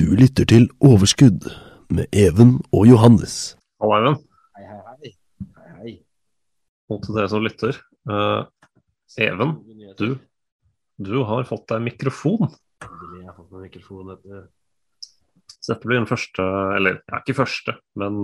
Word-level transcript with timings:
Du 0.00 0.14
lytter 0.16 0.46
til 0.48 0.62
Overskudd 0.80 1.44
med 1.92 2.06
Even 2.16 2.54
og 2.72 2.86
Johannes. 2.88 3.34
Hallo, 3.82 3.98
Even. 3.98 4.14
Hei, 4.56 4.62
hei, 4.64 4.78
hei. 4.86 5.10
hei, 5.58 5.72
hei. 5.80 5.92
Og 6.88 7.02
til 7.04 7.18
dere 7.18 7.28
som 7.28 7.44
lytter. 7.44 7.76
Uh, 8.08 8.48
Even, 9.20 9.52
du, 9.98 10.14
du 11.04 11.18
har 11.28 11.44
fått 11.50 11.66
deg 11.74 11.84
mikrofon. 11.90 12.48
Jeg 12.80 13.26
har 13.26 13.36
fått 13.36 13.52
meg 13.52 13.66
mikrofon 13.66 14.14
etter 14.14 14.46
Så 15.58 15.74
dette 15.74 15.84
blir 15.84 16.00
den 16.00 16.08
første, 16.08 16.48
eller 16.78 17.02
ja, 17.02 17.20
ikke 17.20 17.36
første, 17.42 17.76
men 18.00 18.22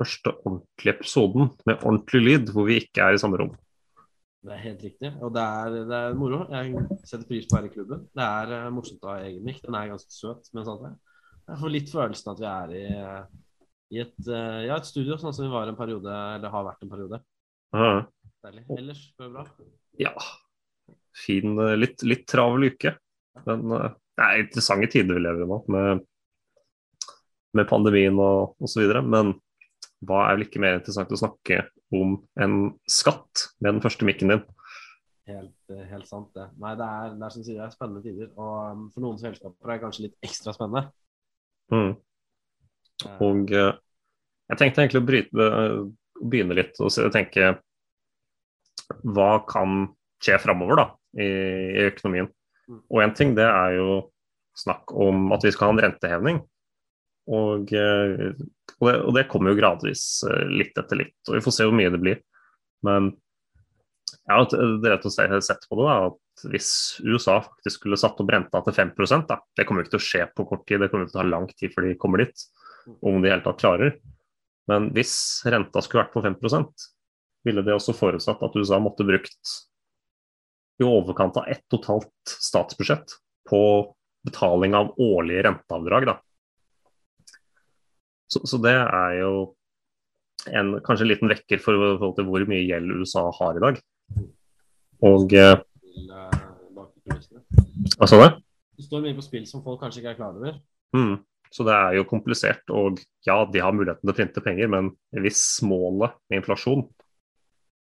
første 0.00 0.34
ordentlige 0.40 0.96
episoden 0.96 1.52
med 1.70 1.84
ordentlig 1.84 2.24
lyd, 2.24 2.50
hvor 2.56 2.66
vi 2.66 2.80
ikke 2.82 3.06
er 3.06 3.14
i 3.14 3.22
samme 3.22 3.38
rom. 3.38 3.54
Det 4.40 4.54
er 4.54 4.62
helt 4.64 4.82
riktig. 4.86 5.10
Og 5.20 5.32
det 5.36 5.42
er, 5.42 5.74
det 5.90 5.96
er 5.96 6.14
moro. 6.16 6.40
Jeg 6.48 6.86
setter 7.04 7.26
pris 7.28 7.44
på 7.48 7.54
å 7.54 7.58
være 7.58 7.68
i 7.68 7.74
klubben. 7.74 8.06
Det 8.16 8.24
er 8.24 8.54
eh, 8.56 8.70
morsomt 8.72 9.04
å 9.04 9.12
ha 9.12 9.18
egen 9.26 9.44
mic. 9.44 9.60
Den 9.64 9.76
er 9.76 9.90
ganske 9.92 10.14
søt. 10.14 10.48
Men 10.56 10.64
sånn 10.64 10.86
at 10.88 10.94
jeg 11.50 11.60
får 11.60 11.74
litt 11.74 11.90
følelsen 11.92 12.32
at 12.32 12.40
vi 12.40 12.48
er 12.48 12.72
i, 12.78 12.84
i 13.96 14.00
et, 14.04 14.16
eh, 14.28 14.60
ja, 14.68 14.78
et 14.78 14.88
studio, 14.88 15.18
sånn 15.20 15.34
som 15.36 15.44
vi 15.44 15.52
var 15.52 15.68
en 15.68 15.78
periode, 15.78 16.14
eller 16.36 16.54
har 16.54 16.66
vært 16.70 16.86
en 16.86 16.92
periode. 16.92 17.20
Eh, 17.76 18.00
Deilig. 18.46 18.64
Ellers 18.78 19.02
går 19.18 19.26
det 19.26 19.34
bra. 19.34 19.44
ja, 20.00 20.14
fin, 21.26 21.58
eh, 21.58 21.76
litt, 21.76 22.06
litt 22.06 22.24
travel 22.30 22.70
uke. 22.70 22.94
Men 23.44 23.66
det 23.68 24.24
er 24.24 24.44
interessante 24.44 24.88
tider 24.92 25.18
vi 25.18 25.24
lever 25.26 25.44
i 25.44 25.50
nå, 25.50 25.60
med, 25.74 26.06
med 27.58 27.68
pandemien 27.68 28.16
og 28.22 28.56
osv. 28.64 28.88
Men 29.04 29.34
hva 30.06 30.24
er 30.24 30.38
vel 30.38 30.46
ikke 30.46 30.62
mer 30.64 30.78
interessant 30.78 31.12
å 31.12 31.20
snakke 31.20 31.64
om 31.96 32.16
en 32.40 32.56
skatt 32.90 33.48
med 33.60 33.74
den 33.74 33.84
første 33.84 34.06
mikken 34.06 34.32
din? 34.32 34.42
Helt, 35.30 35.56
eh, 35.70 35.86
helt 35.90 36.08
sant, 36.08 36.30
det. 36.34 36.48
Nei, 36.60 36.74
det 36.78 36.86
er, 36.86 37.14
det 37.16 37.26
er 37.26 37.34
som 37.34 37.42
du 37.42 37.46
sier, 37.46 37.60
det 37.60 37.66
er 37.68 37.74
spennende 37.74 38.02
tider. 38.04 38.30
Og 38.36 38.54
um, 38.72 38.84
for 38.94 39.04
noen 39.04 39.20
selskaper 39.20 39.68
er 39.68 39.76
det 39.78 39.84
kanskje 39.84 40.06
litt 40.06 40.26
ekstra 40.26 40.54
spennende. 40.56 40.90
Mm. 41.70 41.92
Eh, 43.06 43.22
Og 43.26 43.54
eh, 43.54 43.72
jeg 44.50 44.60
tenkte 44.60 44.84
egentlig 44.84 45.02
å 45.02 45.06
bryte, 45.06 45.50
begynne 46.20 46.56
litt 46.58 46.80
og 46.82 46.90
tenke 47.14 47.54
hva 49.06 49.30
kan 49.48 49.84
skje 50.20 50.40
framover 50.42 50.80
da, 50.80 50.86
i, 51.14 51.28
i 51.78 51.84
økonomien. 51.92 52.26
Mm. 52.66 52.80
Og 52.90 53.02
én 53.04 53.14
ting 53.16 53.36
det 53.38 53.46
er 53.46 53.76
jo 53.78 54.00
snakk 54.58 54.90
om 54.92 55.30
at 55.36 55.46
vi 55.46 55.52
skal 55.54 55.70
ha 55.70 55.76
en 55.76 55.84
renteheving. 55.86 56.40
Og, 57.30 57.72
eh, 57.76 58.30
og, 58.78 58.86
det, 58.88 58.94
og 58.96 59.12
det 59.16 59.26
kommer 59.30 59.52
jo 59.52 59.60
gradvis 59.60 60.04
eh, 60.28 60.46
litt 60.50 60.78
etter 60.78 61.02
litt, 61.02 61.18
og 61.28 61.36
vi 61.36 61.42
får 61.44 61.56
se 61.56 61.66
hvor 61.68 61.76
mye 61.76 61.92
det 61.92 62.00
blir. 62.02 62.22
Men 62.86 63.12
jeg 64.30 64.32
har 64.32 64.86
rett 64.94 65.06
og 65.06 65.14
slett 65.14 65.66
på 65.68 65.78
det 65.78 65.86
da, 65.86 65.96
at 66.08 66.46
hvis 66.50 66.70
USA 67.04 67.40
faktisk 67.44 67.82
skulle 67.82 67.98
satt 68.00 68.20
opp 68.22 68.32
renta 68.32 68.62
til 68.64 68.76
5 68.76 68.94
da, 69.28 69.40
det 69.56 69.66
kommer 69.66 69.82
jo 69.82 69.88
ikke 69.88 69.96
til 69.96 70.00
å 70.00 70.06
skje 70.06 70.24
på 70.36 70.46
kort 70.48 70.64
tid, 70.68 70.80
det 70.80 70.88
kommer 70.90 71.04
jo 71.04 71.10
til 71.10 71.18
å 71.18 71.20
ta 71.20 71.28
lang 71.28 71.48
tid 71.52 71.74
før 71.74 71.86
de 71.86 71.98
kommer 72.00 72.24
dit 72.24 72.46
om 73.04 73.20
de 73.20 73.28
i 73.28 73.32
hele 73.32 73.44
tatt 73.44 73.60
klarer. 73.60 73.98
Men 74.70 74.88
hvis 74.94 75.14
renta 75.50 75.82
skulle 75.84 76.04
vært 76.04 76.14
på 76.14 76.24
5% 76.24 76.88
ville 77.48 77.64
det 77.64 77.74
også 77.74 77.94
forutsatt 77.96 78.42
at 78.44 78.56
USA 78.56 78.78
måtte 78.82 79.06
brukt 79.08 79.54
i 80.80 80.86
overkant 80.86 81.36
av 81.40 81.48
1,5 81.52 82.06
statsbudsjett 82.30 83.16
på 83.48 83.62
betaling 84.24 84.76
av 84.76 84.94
årlige 85.00 85.44
renteavdrag. 85.48 86.06
Da. 86.08 86.16
Så, 88.30 88.42
så 88.46 88.60
det 88.62 88.76
er 88.78 89.16
jo 89.20 89.32
en, 90.48 90.76
kanskje 90.84 91.06
en 91.06 91.10
liten 91.10 91.32
vekker 91.32 91.62
for, 91.62 91.78
forhold 91.98 92.14
til 92.18 92.28
hvor 92.28 92.44
mye 92.48 92.62
gjeld 92.62 92.94
USA 93.00 93.26
har 93.40 93.58
i 93.58 93.64
dag. 93.64 93.80
Og 95.10 95.34
eh. 95.36 95.56
Hva 97.98 98.06
sa 98.08 98.20
du? 98.20 98.38
Det 98.78 98.86
står 98.86 99.02
mye 99.04 99.16
på 99.16 99.24
spill 99.24 99.44
som 99.48 99.64
folk 99.64 99.80
kanskje 99.82 100.02
ikke 100.02 100.14
er 100.14 100.20
klar 100.20 100.36
over. 100.38 100.56
Mm. 100.96 101.18
Så 101.50 101.66
det 101.66 101.74
er 101.74 101.98
jo 101.98 102.06
komplisert. 102.08 102.62
Og 102.70 103.00
ja, 103.26 103.36
de 103.50 103.62
har 103.62 103.74
muligheten 103.74 104.04
til 104.04 104.12
å 104.12 104.16
printe 104.16 104.42
penger, 104.44 104.70
men 104.70 104.92
hvis 105.24 105.42
målet 105.66 106.14
med 106.30 106.40
inflasjon 106.40 106.84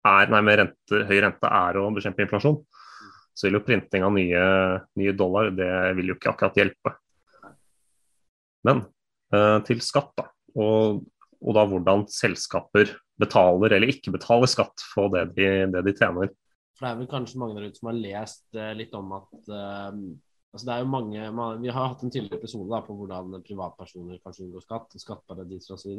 er, 0.07 0.31
nei, 0.33 0.41
med 0.41 0.57
rente, 0.63 1.03
høy 1.05 1.19
rente 1.21 1.51
er 1.51 1.77
å 1.77 1.91
bekjempe 1.93 2.25
inflasjon, 2.25 2.57
så 3.37 3.47
vil 3.47 3.59
jo 3.59 3.65
printing 3.65 4.03
av 4.03 4.15
nye, 4.15 4.41
nye 4.99 5.13
dollar 5.17 5.51
det 5.55 5.69
vil 5.99 6.11
jo 6.11 6.17
ikke 6.17 6.33
akkurat 6.33 6.57
hjelpe. 6.57 6.95
Men 8.67 8.83
til 9.67 9.79
skatt, 9.83 10.11
da. 10.19 10.25
Og, 10.59 11.01
og 11.41 11.55
da 11.55 11.63
hvordan 11.69 12.03
selskaper 12.11 12.91
betaler 13.21 13.75
eller 13.75 13.91
ikke 13.91 14.13
betaler 14.15 14.49
skatt 14.49 14.83
på 14.93 15.07
det 15.13 15.27
de, 15.37 15.47
det 15.73 15.83
de 15.87 15.93
tjener. 15.97 16.33
For 16.77 16.87
det 16.87 16.91
er 16.91 16.99
vel 17.01 17.09
kanskje 17.11 17.39
mange 17.41 17.57
der 17.57 17.69
ute 17.69 17.77
som 17.77 17.91
har 17.91 18.01
lest 18.01 18.57
eh, 18.57 18.73
litt 18.77 18.93
om 18.97 19.11
at 19.13 19.49
uh, 19.53 19.89
altså 20.51 20.67
det 20.67 20.73
er 20.73 20.83
jo 20.83 20.91
mange, 20.91 21.31
man, 21.37 21.61
Vi 21.61 21.69
har 21.69 21.91
hatt 21.91 22.03
en 22.05 22.13
tidligere 22.13 22.41
episode 22.41 22.71
da, 22.71 22.81
på 22.85 22.95
hvordan 22.97 23.37
privatpersoner 23.45 24.21
kanskje 24.23 24.47
unngår 24.47 24.65
skatt, 24.65 24.95
skatteparadiser 25.03 25.75
osv. 25.77 25.97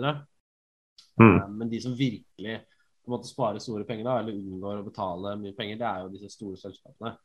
Mm. 1.20 1.37
Uh, 1.37 1.47
men 1.60 1.70
de 1.70 1.82
som 1.84 1.94
virkelig 1.97 2.59
på 3.03 3.10
en 3.10 3.16
måte 3.16 3.31
sparer 3.31 3.62
store 3.62 3.87
penger, 3.87 4.06
da, 4.06 4.19
eller 4.22 4.38
unngår 4.38 4.81
å 4.81 4.87
betale 4.87 5.37
mye 5.38 5.54
penger, 5.59 5.78
det 5.81 5.88
er 5.88 6.03
jo 6.03 6.12
disse 6.16 6.32
store 6.34 6.59
selskapene. 6.59 7.16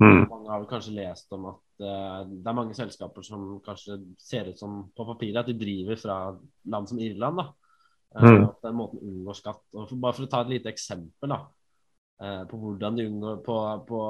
Mm. 0.00 0.24
Mange 0.30 0.50
har 0.50 0.62
vel 0.62 0.70
kanskje 0.70 0.94
lest 0.96 1.34
om 1.36 1.44
at 1.52 1.82
uh, 1.84 2.22
det 2.26 2.48
er 2.50 2.56
mange 2.56 2.74
selskaper 2.74 3.22
som 3.26 3.44
kanskje 3.64 4.00
ser 4.18 4.50
ut 4.50 4.58
som 4.58 4.80
på 4.94 5.06
papiret 5.06 5.42
at 5.44 5.50
de 5.50 5.58
driver 5.58 6.00
fra 6.00 6.16
land 6.70 6.90
som 6.90 6.98
Irland. 6.98 7.42
da. 7.42 7.50
Uh, 8.14 8.24
Mm. 8.24 8.44
At 8.48 8.62
den 8.62 8.78
måten 8.78 9.02
unngår 9.02 9.38
skatt. 9.38 9.62
Og 9.74 9.88
for, 9.88 9.98
bare 10.02 10.14
for 10.14 10.26
å 10.26 10.30
ta 10.30 10.42
et 10.42 10.52
lite 10.54 10.70
eksempel 10.70 11.30
da, 11.30 11.40
uh, 12.22 12.42
på 12.50 12.58
hvordan 12.58 12.98
de 12.98 13.08
unngår 13.10 13.40
på, 13.46 13.56
på 13.88 14.02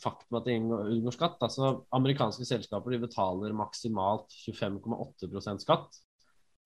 faktum 0.00 0.40
at 0.40 0.48
de 0.48 0.56
unngår, 0.60 0.88
unngår 0.96 1.16
skatt. 1.16 1.36
Altså, 1.40 1.74
amerikanske 1.92 2.48
selskaper 2.48 2.92
de 2.92 3.02
betaler 3.04 3.52
maksimalt 3.56 4.32
25,8 4.48 5.58
skatt 5.60 6.02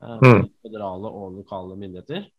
uh, 0.03 0.19
Mm. 0.23 0.47
føderale 0.63 1.11
og 1.11 1.39
lokale 1.39 1.79
myndigheter. 1.79 2.33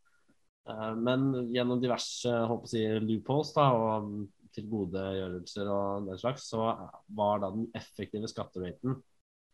Men 0.99 1.47
gjennom 1.55 1.79
diverse 1.79 2.27
håper 2.27 2.67
å 2.67 2.67
si, 2.67 2.81
loopholes 2.99 3.53
da, 3.55 3.69
og 3.71 4.09
tilgodegjørelser 4.57 5.69
og 5.71 6.09
den 6.09 6.19
slags, 6.19 6.49
så 6.51 6.73
var 7.17 7.43
da 7.43 7.53
den 7.53 7.69
effektive 7.77 8.29
skatteraten 8.31 8.97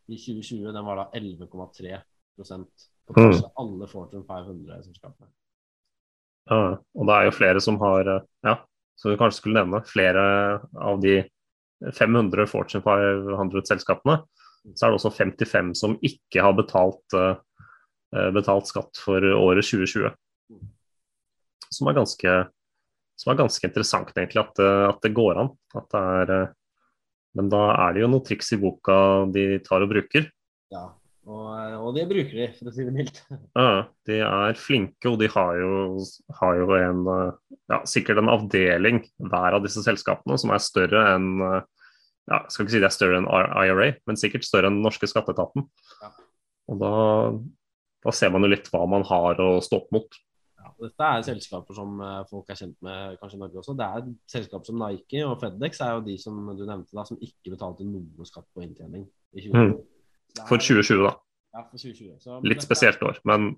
i 0.08 0.18
2020 0.18 0.72
den 0.72 0.84
var 0.84 1.00
da 1.00 1.06
11,3 1.16 2.00
på 2.34 2.44
av 3.14 3.50
alle 3.60 3.86
Fortune 3.88 4.24
500-selskapene. 4.24 5.28
Ja, 6.50 6.76
og 6.76 7.08
det 7.08 7.16
er 7.16 7.28
jo 7.28 7.36
flere 7.36 7.60
som 7.64 7.78
har 7.80 8.08
eh, 8.10 8.24
Ja, 8.44 8.58
som 9.00 9.12
vi 9.12 9.18
kanskje 9.20 9.40
skulle 9.40 9.62
nevne 9.62 9.80
flere 9.88 10.24
av 10.76 11.00
de 11.02 11.22
500 11.84 12.46
Fortune 12.48 12.84
500-selskapene. 12.84 14.18
Så 14.72 14.86
er 14.86 14.92
det 14.92 14.98
også 14.98 15.12
55 15.12 15.72
som 15.76 15.96
ikke 16.04 16.44
har 16.44 16.56
betalt, 16.56 17.16
eh, 17.16 18.30
betalt 18.32 18.68
skatt 18.70 19.00
for 19.00 19.24
året 19.36 19.66
2020. 19.66 20.12
Som 21.74 21.90
er 21.90 21.98
ganske, 21.98 22.36
som 23.24 23.32
er 23.32 23.38
ganske 23.40 23.64
interessant, 23.70 24.12
egentlig, 24.12 24.42
at, 24.44 24.52
det- 24.60 24.88
at 24.90 25.00
det 25.06 25.14
går 25.16 25.40
an. 25.40 25.48
At 25.80 25.88
det 25.94 26.02
er, 26.18 26.34
eh, 26.34 26.52
men 27.38 27.48
da 27.50 27.62
er 27.88 27.94
det 27.96 28.04
jo 28.04 28.10
noen 28.12 28.22
triks 28.28 28.52
i 28.54 28.60
boka 28.60 28.98
de 29.32 29.46
tar 29.64 29.82
og 29.82 29.90
bruker. 29.90 30.28
Ja, 30.74 30.84
og, 31.24 31.46
og 31.80 31.94
det 31.96 32.04
bruker 32.10 32.36
de, 32.36 32.48
for 32.58 32.68
å 32.68 32.74
si 32.76 32.84
det 32.84 32.92
mildt. 32.94 33.22
Ja, 33.56 33.86
de 34.06 34.18
er 34.28 34.58
flinke, 34.60 35.08
og 35.08 35.16
de 35.22 35.30
har 35.32 35.56
jo, 35.58 36.04
har 36.42 36.58
jo 36.60 36.68
en, 36.76 37.00
eh, 37.14 37.56
ja, 37.72 37.80
sikkert 37.88 38.20
en 38.20 38.28
avdeling 38.34 39.00
hver 39.24 39.56
av 39.56 39.64
disse 39.64 39.80
selskapene 39.86 40.36
som 40.38 40.52
er 40.52 40.60
større 40.62 41.06
enn 41.14 41.30
eh, 41.48 41.62
ja, 42.28 42.38
jeg 42.46 42.52
skal 42.54 42.64
ikke 42.64 42.72
si 42.72 42.78
det 42.80 42.86
er 42.88 42.94
større 42.94 43.16
enn 43.20 43.26
IRA, 43.28 43.86
men 44.08 44.16
sikkert 44.16 44.46
større 44.46 44.70
enn 44.70 44.78
den 44.78 44.84
norske 44.86 45.04
skatteetaten. 45.10 45.66
Ja. 46.00 46.08
Og 46.72 46.78
da, 46.80 46.92
da 48.06 48.14
ser 48.16 48.30
man 48.32 48.46
jo 48.46 48.48
litt 48.54 48.70
hva 48.72 48.86
man 48.88 49.04
har 49.04 49.40
å 49.44 49.48
stå 49.64 49.82
opp 49.82 49.90
mot. 49.92 50.16
Dette 50.80 51.08
er 51.08 51.26
selskaper 51.26 51.76
som 51.76 52.00
eh, 52.02 52.20
folk 52.30 52.50
er 52.50 52.58
kjent 52.58 52.76
med 52.84 53.18
kanskje 53.20 53.38
i 53.38 53.42
Norge 53.42 53.60
også. 53.60 53.74
Det 53.78 53.86
er 53.86 54.06
selskaper 54.30 54.70
som 54.70 54.80
Nike 54.82 55.24
og 55.26 55.36
Fedex 55.42 55.82
er 55.84 55.96
jo 55.96 56.06
de 56.06 56.16
som 56.20 56.40
du 56.50 56.64
nevnte 56.64 56.96
da, 56.96 57.04
som 57.08 57.20
ikke 57.22 57.54
betalte 57.54 57.86
noe 57.86 58.28
skatt 58.28 58.48
på 58.54 58.64
inntjening 58.66 59.06
i 59.34 59.44
2020. 59.44 59.54
Mm. 59.54 59.76
Er- 60.40 60.48
For 60.50 60.58
2020, 60.58 61.04
da. 61.06 61.14
Ja, 61.54 61.62
for 61.70 61.78
2020. 61.78 62.14
Så, 62.18 62.40
Litt 62.42 62.64
spesielt 62.64 63.02
år, 63.06 63.20
men 63.30 63.52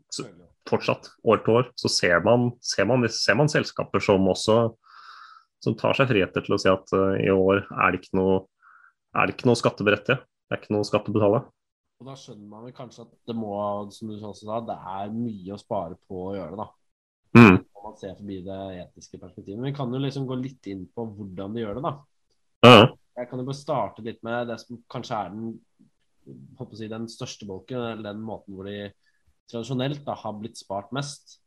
fortsatt, 0.68 1.08
år 1.24 1.40
til 1.44 1.54
år, 1.62 1.70
så 1.80 1.88
ser 1.88 2.20
man, 2.26 2.50
ser 2.60 2.84
man, 2.90 3.06
ser 3.08 3.38
man 3.40 3.48
selskaper 3.48 4.04
som 4.04 4.28
også 4.28 4.58
som 5.64 5.76
tar 5.78 5.96
seg 5.96 6.10
friheter 6.10 6.44
til 6.44 6.56
å 6.56 6.60
si 6.60 6.68
at 6.70 6.92
uh, 6.94 7.16
i 7.16 7.30
år 7.32 7.64
er 7.64 7.94
det 7.94 8.02
ikke 8.02 8.18
noe, 8.20 8.40
er 9.16 9.26
det 9.26 9.36
ikke 9.36 9.48
noe 9.48 9.58
skatteberettiget. 9.58 10.24
Det 10.46 10.54
er 10.54 10.60
ikke 10.60 10.76
noe 10.76 10.86
skatt 10.86 11.08
å 11.10 11.14
betale. 11.14 11.40
Og 11.96 12.10
da 12.10 12.14
skjønner 12.20 12.50
man 12.50 12.66
vel 12.66 12.74
kanskje 12.76 13.06
at 13.06 13.14
det 13.26 13.34
må, 13.34 13.56
som 13.94 14.10
du 14.12 14.18
sa, 14.20 14.60
det 14.68 14.76
er 14.76 15.14
mye 15.16 15.56
å 15.56 15.60
spare 15.60 15.96
på 16.06 16.26
å 16.28 16.34
gjøre 16.36 16.52
det, 16.52 16.60
da. 16.60 16.68
Mm. 17.34 17.56
Når 17.62 17.86
man 17.86 17.96
ser 18.00 18.14
forbi 18.18 18.36
det 18.46 18.60
etiske 18.82 19.20
perspektivet. 19.22 19.58
Men 19.58 19.70
vi 19.70 19.76
kan 19.78 19.92
jo 19.92 20.02
liksom 20.02 20.28
gå 20.28 20.38
litt 20.40 20.68
inn 20.70 20.84
på 20.92 21.06
hvordan 21.16 21.56
de 21.56 21.64
gjør 21.64 21.78
det, 21.78 21.84
da. 21.86 21.94
Ja. 22.66 22.84
Jeg 23.16 23.30
kan 23.30 23.40
jo 23.40 23.48
bare 23.48 23.58
starte 23.58 24.04
litt 24.04 24.20
med 24.26 24.50
det 24.50 24.58
som 24.60 24.78
kanskje 24.92 25.18
er 25.18 25.32
den, 25.32 25.50
håper 26.58 26.76
å 26.76 26.78
si, 26.78 26.88
den 26.92 27.08
største 27.08 27.48
bolken, 27.48 27.80
eller 27.80 28.10
den 28.10 28.22
måten 28.24 28.56
hvor 28.56 28.68
de 28.68 28.90
tradisjonelt 29.50 30.02
da, 30.04 30.16
har 30.20 30.36
blitt 30.40 30.60
spart 30.60 30.92
mest. 30.96 31.38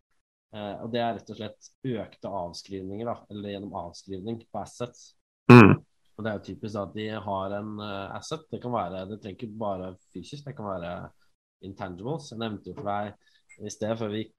Eh, 0.55 0.75
og 0.81 0.89
det 0.93 1.03
er 1.03 1.13
rett 1.19 1.29
og 1.29 1.37
slett 1.37 1.69
økte 1.85 2.31
avskrivninger, 2.41 3.05
da, 3.05 3.19
eller 3.29 3.53
gjennom 3.53 3.77
avskrivning 3.83 4.41
på 4.49 4.63
assets. 4.63 5.11
Mm. 5.51 5.77
Og 6.19 6.25
det 6.25 6.31
er 6.31 6.39
jo 6.39 6.47
typisk 6.49 6.75
da 6.75 6.81
at 6.83 6.95
de 6.97 7.05
har 7.23 7.53
en 7.55 7.69
uh, 7.79 8.17
asset. 8.17 8.41
Det 8.51 8.59
kan 8.59 8.73
være, 8.73 9.05
det 9.07 9.21
trenger 9.23 9.37
ikke 9.39 9.61
bare 9.61 9.93
fysisk, 10.11 10.43
det 10.49 10.55
kan 10.57 10.67
være 10.67 10.93
intangibles. 11.63 12.27
Jeg 12.33 12.41
nevnte 12.41 12.73
jo 12.73 12.79
for 12.79 12.89
deg 12.89 13.13
i 13.63 13.71
sted 13.71 13.95
før 13.99 14.11
vi 14.11 14.25
gikk 14.25 14.33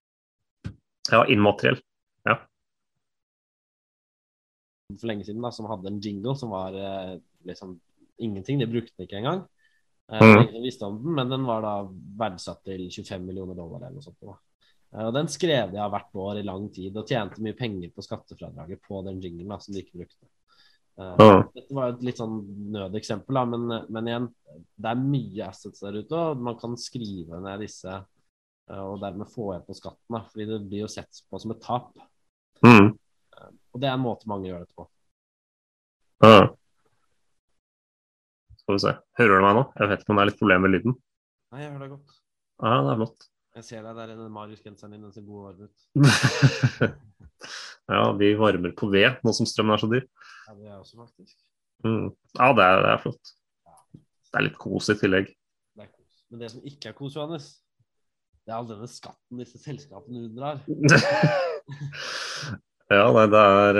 Ja, 1.11 1.25
immateriell. 1.29 1.79
for 4.99 5.07
lenge 5.07 5.25
siden 5.25 5.41
da, 5.43 5.51
som 5.51 5.69
hadde 5.71 5.91
en 5.91 6.01
jingle 6.03 6.35
som 6.35 6.51
var 6.53 6.75
eh, 6.75 7.17
liksom 7.47 7.79
ingenting. 8.21 8.59
De 8.59 8.67
brukte 8.69 8.95
den 8.97 9.07
ikke 9.07 9.21
engang. 9.21 9.45
Eh, 10.11 10.21
Mm. 10.21 10.41
Ingen 10.49 10.63
visste 10.63 10.85
om 10.85 11.03
den, 11.03 11.13
men 11.15 11.29
den 11.29 11.45
var 11.47 11.61
da 11.63 11.75
verdsatt 12.19 12.63
til 12.67 12.89
25 12.91 13.25
millioner 13.25 13.55
dollar 13.55 13.85
eller 13.85 13.95
noe 13.95 14.03
sånt. 14.03 14.19
Da. 14.19 14.35
Eh, 14.93 15.05
og 15.07 15.13
den 15.15 15.31
skrev 15.31 15.71
de 15.71 15.79
av 15.79 15.93
hvert 15.93 16.19
år 16.25 16.41
i 16.41 16.43
lang 16.43 16.67
tid, 16.73 16.97
og 16.97 17.07
tjente 17.07 17.41
mye 17.43 17.55
penger 17.55 17.93
på 17.95 18.03
skattefradraget 18.03 18.83
på 18.83 19.01
den 19.07 19.21
jinglen 19.23 19.53
da, 19.53 19.59
som 19.63 19.75
de 19.75 19.85
ikke 19.85 20.03
brukte. 20.03 20.27
Uh, 20.99 21.47
Dette 21.55 21.73
var 21.73 21.93
et 21.93 22.01
litt 22.03 22.19
sånn 22.19 22.41
nødeksempel, 22.75 23.33
da, 23.33 23.45
men, 23.47 23.85
men 23.95 24.09
igjen, 24.09 24.25
det 24.75 24.89
er 24.91 24.99
mye 24.99 25.45
assets 25.47 25.79
der 25.81 25.95
ute, 26.01 26.19
og 26.19 26.43
man 26.43 26.57
kan 26.59 26.75
skrive 26.77 27.39
ned 27.41 27.63
disse 27.63 27.95
og 28.79 29.01
dermed 29.01 29.29
få 29.31 29.51
igjen 29.51 29.67
på 29.67 29.75
skatten, 29.77 30.15
da, 30.15 30.23
fordi 30.31 30.47
det 30.49 30.59
blir 30.69 30.85
jo 30.85 30.89
sett 30.91 31.21
på 31.27 31.39
som 31.41 31.53
et 31.55 31.61
tap. 31.63 31.91
Mm. 32.63 32.93
Og 33.71 33.81
det 33.81 33.89
er 33.89 33.95
en 33.97 34.03
måte 34.03 34.29
mange 34.29 34.49
gjør 34.49 34.63
dette 34.63 34.77
på. 34.77 34.87
Ja. 36.21 36.45
Skal 38.61 38.77
vi 38.77 38.83
se. 38.83 38.93
Hører 39.19 39.41
du 39.41 39.45
meg 39.47 39.57
nå? 39.57 39.65
Jeg 39.79 39.91
vet 39.91 40.03
ikke 40.03 40.13
om 40.13 40.19
det 40.19 40.23
er 40.23 40.31
litt 40.31 40.41
problemer 40.41 40.65
med 40.67 40.75
lyden. 40.75 40.97
Nei, 41.51 41.63
jeg 41.63 41.71
hører 41.73 41.85
deg 41.85 41.93
godt. 41.95 42.17
Ja, 42.61 42.75
det 42.85 42.91
er 42.91 42.99
flott. 43.01 43.27
Jeg 43.57 43.67
ser 43.67 43.81
deg 43.83 43.97
der 43.97 44.11
i 44.13 44.15
den 44.15 44.31
Marius-genseren 44.31 44.93
din, 44.95 45.03
den 45.03 45.15
ser 45.15 45.25
god 45.27 45.47
varm 45.49 45.65
ut. 45.65 45.87
ja, 47.91 48.03
vi 48.21 48.29
varmer 48.39 48.75
på 48.77 48.87
ved 48.93 49.17
nå 49.25 49.33
som 49.35 49.49
strømmen 49.49 49.75
er 49.75 49.81
så 49.81 49.89
dyr. 49.91 50.05
Ja, 50.47 50.55
det 50.55 50.69
er 50.69 50.77
også, 50.77 51.01
faktisk. 51.01 51.35
Mm. 51.83 52.13
Ja, 52.37 52.51
det 52.55 52.67
er, 52.67 52.83
det 52.85 52.93
er 52.93 53.01
flott. 53.03 53.33
Det 54.31 54.39
er 54.39 54.45
litt 54.45 54.59
kos 54.61 54.87
i 54.93 54.95
tillegg. 55.01 55.33
Det 55.75 55.83
er 55.83 55.91
kos. 55.91 56.21
Men 56.31 56.45
det 56.45 56.51
som 56.53 56.69
ikke 56.71 56.93
er 56.93 56.95
kos, 56.95 57.17
Johannes, 57.17 57.49
det 58.51 58.57
er 58.57 58.59
all 58.59 58.67
denne 58.67 58.87
skatten 58.91 59.39
disse 59.39 59.59
selskapene 59.63 60.25
unndrar. 60.25 60.57
ja, 62.91 63.05
nei, 63.15 63.27
det 63.31 63.41
er 63.41 63.77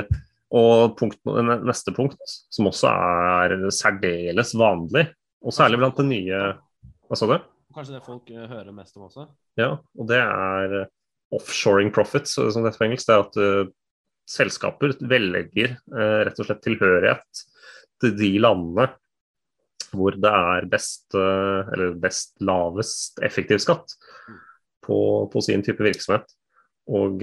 Og 0.56 0.94
punkt, 1.00 1.20
neste 1.68 1.92
punkt, 1.96 2.36
som 2.52 2.70
også 2.70 2.92
er 2.92 3.56
særdeles 3.76 4.54
vanlig, 4.56 5.10
og 5.44 5.56
særlig 5.56 5.82
blant 5.82 6.00
de 6.00 6.06
nye 6.08 6.40
Hva 7.10 7.20
sa 7.20 7.28
du? 7.28 7.36
Kanskje 7.76 7.98
det 7.98 8.06
folk 8.06 8.32
eh, 8.32 8.48
hører 8.48 8.72
mest 8.76 8.96
om 8.96 9.10
også? 9.10 9.26
Ja, 9.60 9.74
og 9.76 10.08
det 10.08 10.20
er 10.20 10.86
offshoring 11.36 11.92
profits, 11.96 12.36
som 12.36 12.64
det 12.64 12.72
heter 12.72 12.82
på 12.82 12.88
engelsk. 12.88 13.08
Det 13.08 13.16
er 13.16 13.26
at 13.26 13.38
uh, 13.40 13.72
selskaper 14.28 14.96
velger 15.08 15.78
uh, 15.92 16.20
rett 16.28 16.40
og 16.40 16.48
slett 16.48 16.64
tilhørighet 16.68 17.44
til 18.04 18.16
de 18.20 18.32
landene 18.44 18.90
hvor 19.92 20.16
det 20.16 20.32
er 20.32 20.68
best, 20.72 21.08
uh, 21.16 21.68
eller 21.72 21.96
best 22.00 22.36
lavest 22.44 23.20
effektiv 23.24 23.64
skatt 23.64 23.96
på, 24.86 25.00
på 25.32 25.44
sin 25.46 25.64
type 25.66 25.84
virksomhet. 25.84 26.26
Og 26.92 27.22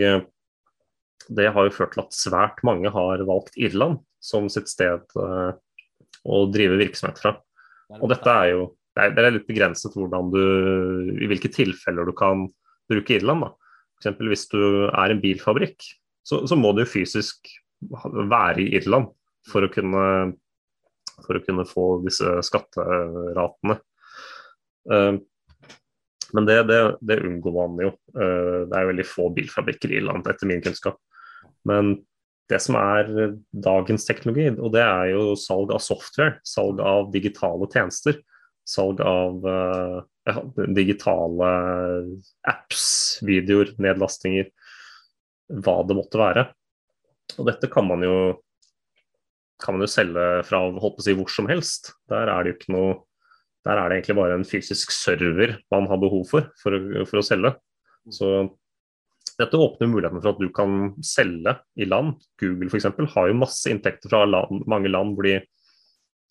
det 1.29 1.49
har 1.53 1.67
jo 1.67 1.75
ført 1.75 1.97
til 1.97 2.05
at 2.05 2.17
svært 2.17 2.63
mange 2.67 2.91
har 2.95 3.25
valgt 3.29 3.59
Irland 3.61 3.99
som 4.23 4.49
sitt 4.53 4.71
sted 4.71 5.05
å 5.19 6.39
drive 6.53 6.79
virksomhet 6.81 7.21
fra. 7.21 7.35
Og 7.99 8.09
dette 8.13 8.33
er 8.33 8.53
jo 8.55 8.67
det 8.99 9.23
er, 9.23 9.31
litt 9.31 9.47
begrenset 9.47 9.95
hvordan 9.95 10.31
du, 10.33 10.43
i 11.23 11.29
hvilke 11.31 11.51
tilfeller 11.55 12.09
du 12.09 12.15
kan 12.19 12.49
bruke 12.91 13.15
Irland. 13.15 13.47
da. 13.47 13.53
Eksempel 14.01 14.31
hvis 14.33 14.49
du 14.51 14.61
er 14.89 15.13
en 15.13 15.23
bilfabrikk, 15.23 15.79
så, 16.27 16.43
så 16.51 16.59
må 16.59 16.73
du 16.75 16.83
jo 16.83 16.91
fysisk 16.91 17.51
være 17.79 18.65
i 18.65 18.73
Irland 18.81 19.13
for 19.49 19.65
å 19.65 19.71
kunne, 19.73 20.05
for 21.25 21.39
å 21.39 21.45
kunne 21.45 21.67
få 21.69 21.87
disse 22.07 22.41
skatteratene. 22.49 23.79
Men 26.37 26.49
det, 26.49 26.59
det, 26.69 26.79
det, 27.01 27.21
unngår 27.25 27.55
man 27.57 27.81
jo. 27.87 27.93
Uh, 28.17 28.69
det 28.69 28.77
er 28.77 28.91
veldig 28.91 29.07
få 29.09 29.29
bilfabrikker 29.37 29.95
i 29.97 30.03
landet, 30.05 30.35
etter 30.35 30.51
min 30.51 30.63
kunnskap. 30.65 30.99
Men 31.69 31.97
det 32.49 32.61
som 32.65 32.79
er 32.81 33.37
dagens 33.53 34.07
teknologi, 34.09 34.49
og 34.57 34.73
det 34.77 34.85
er 34.85 35.13
jo 35.13 35.35
salg 35.41 35.73
av 35.75 35.83
software, 35.85 36.39
salg 36.49 36.81
av 36.81 37.11
digitale 37.13 37.69
tjenester, 37.73 38.21
salg 38.69 39.01
av 39.05 39.45
uh, 39.45 39.99
ja, 40.29 40.43
digitale 40.77 41.51
apps, 42.49 42.87
videoer, 43.25 43.73
nedlastinger, 43.81 44.51
hva 45.65 45.81
det 45.89 45.97
måtte 45.97 46.21
være. 46.21 46.47
Og 47.37 47.49
dette 47.49 47.69
kan 47.73 47.87
man 47.89 48.05
jo, 48.05 48.17
kan 49.63 49.77
man 49.77 49.85
jo 49.85 49.93
selge 49.93 50.27
fra 50.49 50.63
si, 51.01 51.17
hvor 51.17 51.33
som 51.33 51.49
helst. 51.51 51.93
Der 52.13 52.29
er 52.33 52.45
det 52.45 52.53
jo 52.53 52.59
ikke 52.59 52.77
noe 52.77 52.97
der 53.69 53.77
er 53.77 53.91
det 53.91 53.99
egentlig 53.99 54.17
bare 54.17 54.39
en 54.39 54.47
fysisk 54.49 54.93
server 54.97 55.59
man 55.73 55.89
har 55.91 56.01
behov 56.01 56.25
for 56.31 56.49
for 56.57 56.73
å, 56.73 57.05
for 57.09 57.21
å 57.21 57.27
selge. 57.27 57.53
Så 58.15 58.31
dette 59.39 59.61
åpner 59.61 59.91
muligheten 59.91 60.23
for 60.23 60.33
at 60.33 60.41
du 60.41 60.49
kan 60.55 60.95
selge 61.05 61.55
i 61.79 61.87
land. 61.87 62.17
Google 62.41 62.71
f.eks. 62.73 62.89
har 63.15 63.29
jo 63.29 63.39
masse 63.39 63.71
inntekter 63.71 64.11
fra 64.11 64.25
land, 64.27 64.65
mange 64.71 64.91
land 64.91 65.15
hvor 65.15 65.29
de 65.29 65.37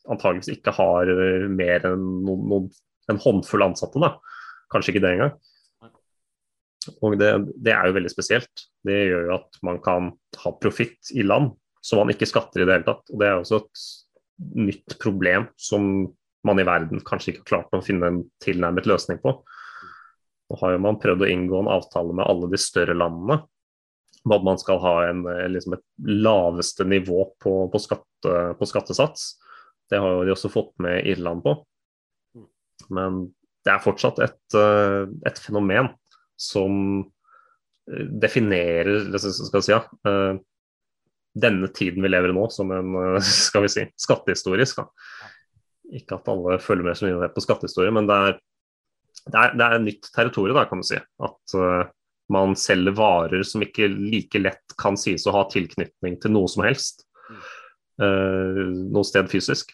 antageligvis 0.08 0.58
ikke 0.58 0.74
har 0.76 1.12
mer 1.52 1.86
enn 1.88 2.04
noen, 2.26 2.44
noen, 2.52 2.68
en 3.12 3.22
håndfull 3.22 3.68
ansatte. 3.68 4.02
da. 4.02 4.16
Kanskje 4.74 4.96
ikke 4.96 5.04
det 5.06 5.14
engang. 5.16 5.38
Og 7.04 7.16
det, 7.20 7.32
det, 7.56 7.74
er 7.76 7.88
jo 7.88 7.96
veldig 8.00 8.12
spesielt. 8.12 8.68
Det 8.88 8.98
gjør 8.98 9.30
jo 9.30 9.38
at 9.38 9.62
man 9.68 9.80
kan 9.84 10.12
ha 10.44 10.54
profitt 10.60 11.12
i 11.16 11.26
land 11.28 11.54
som 11.84 12.02
man 12.02 12.12
ikke 12.12 12.28
skatter 12.28 12.64
i 12.64 12.68
det 12.68 12.80
hele 12.80 12.88
tatt. 12.88 13.12
Og 13.14 13.22
Det 13.22 13.28
er 13.30 13.40
også 13.40 13.62
et 13.62 13.84
nytt 14.68 14.98
problem 15.02 15.48
som 15.60 16.08
man 16.48 16.60
i 16.62 16.66
verden 16.68 17.04
kanskje 17.06 17.34
ikke 17.34 17.44
har 17.44 17.52
klart 17.52 17.78
å 17.78 17.84
finne 17.86 18.10
en 18.12 18.24
tilnærmet 18.44 18.88
løsning 18.90 19.20
på. 19.24 19.36
Nå 20.48 20.58
har 20.62 20.74
jo 20.74 20.84
man 20.84 21.00
prøvd 21.02 21.26
å 21.26 21.30
inngå 21.32 21.62
en 21.62 21.72
avtale 21.72 22.16
med 22.16 22.28
alle 22.28 22.50
de 22.52 22.60
større 22.62 22.96
landene 22.98 23.42
om 24.28 24.34
at 24.36 24.44
man 24.44 24.60
skal 24.60 24.80
ha 24.84 24.94
en, 25.08 25.22
liksom 25.52 25.78
et 25.78 25.84
laveste 26.04 26.84
nivå 26.88 27.30
på, 27.40 27.54
på, 27.72 27.80
skatte, 27.80 28.34
på 28.60 28.68
skattesats. 28.68 29.30
Det 29.88 30.00
har 30.04 30.18
jo 30.18 30.26
de 30.28 30.34
også 30.34 30.52
fått 30.52 30.74
med 30.84 31.06
Irland 31.08 31.46
på. 31.46 31.54
Men 32.94 33.22
det 33.64 33.72
er 33.74 33.84
fortsatt 33.84 34.20
et, 34.24 34.58
et 35.28 35.40
fenomen 35.40 35.90
som 36.40 37.06
definerer 37.88 39.16
skal 39.18 39.64
si, 39.64 39.72
ja, 39.72 39.82
denne 41.38 41.70
tiden 41.76 42.04
vi 42.04 42.12
lever 42.12 42.34
i 42.34 42.36
nå 42.36 42.48
som 42.54 42.72
en 42.76 42.96
skal 43.48 43.66
vi 43.66 43.72
si, 43.72 43.86
skattehistorisk. 44.00 44.82
Da. 44.82 44.88
Ikke 45.96 46.18
at 46.18 46.28
alle 46.32 46.58
følger 46.60 46.88
med 46.88 47.00
så 47.00 47.08
mye 47.08 47.30
på 47.32 47.44
skattehistorie, 47.44 47.94
men 47.96 48.10
det 48.10 48.18
er, 48.18 48.40
det 49.28 49.40
er, 49.42 49.54
det 49.56 49.68
er 49.68 49.84
nytt 49.84 50.10
territorium, 50.16 50.58
da, 50.58 50.66
kan 50.68 50.82
man 50.82 50.88
si. 50.88 51.00
At 51.00 51.56
uh, 51.56 51.90
man 52.34 52.56
selger 52.60 52.96
varer 52.98 53.46
som 53.48 53.64
ikke 53.64 53.88
like 53.94 54.42
lett 54.42 54.78
kan 54.80 55.00
sies 55.00 55.28
å 55.28 55.36
ha 55.36 55.46
tilknytning 55.52 56.20
til 56.24 56.36
noe 56.36 56.52
som 56.52 56.66
helst. 56.68 57.06
Uh, 57.98 58.68
noe 58.92 59.08
sted 59.08 59.32
fysisk. 59.32 59.72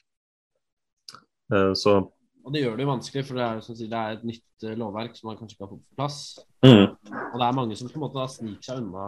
Uh, 1.52 1.74
så 1.78 2.02
og 2.44 2.52
det 2.52 2.60
gjør 2.60 2.74
det 2.76 2.84
jo 2.84 2.90
vanskelig, 2.90 3.22
for 3.24 3.40
det 3.40 3.44
er, 3.46 3.60
sier, 3.64 3.88
det 3.88 4.00
er 4.00 4.18
et 4.18 4.24
nytt 4.28 4.66
lovverk 4.76 5.14
som 5.16 5.30
man 5.30 5.38
kanskje 5.40 5.56
ikke 5.56 5.64
har 5.64 5.70
fått 5.72 5.84
på 5.86 6.00
plass. 6.00 6.18
Mm. 6.66 6.90
Og 6.92 7.38
det 7.40 7.46
er 7.46 7.56
mange 7.56 7.78
som 7.80 7.88
på 7.88 7.96
en 7.96 8.04
måte 8.04 8.26
sniker 8.34 8.66
seg 8.68 8.82
unna 8.82 9.06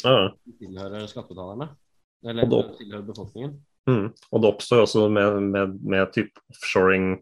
ja. 0.00 0.14
tilhører 0.62 1.04
skattebetalerne. 1.10 1.68
Eller 2.24 2.48
da, 2.48 2.62
tilhører 2.78 3.04
befolkningen. 3.04 3.58
Mm. 3.86 4.10
Og 4.10 4.42
det 4.42 4.50
oppstår 4.50 4.82
også 4.82 5.06
med, 5.12 5.40
med, 5.54 5.78
med 5.86 6.12
type 6.14 6.42
offshoring 6.50 7.14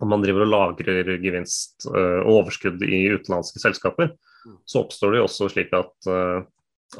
om 0.00 0.10
man 0.10 0.22
driver 0.22 0.44
og 0.44 0.52
lagrer 0.52 1.14
gevinst 1.22 1.86
og 1.90 2.30
overskudd 2.38 2.82
i 2.86 3.04
utenlandske 3.14 3.60
selskaper, 3.62 4.12
mm. 4.46 4.58
så 4.68 4.84
oppstår 4.84 5.12
det 5.12 5.20
jo 5.20 5.26
også 5.28 5.48
slik 5.52 5.74
at 5.76 6.08
uh, 6.08 6.46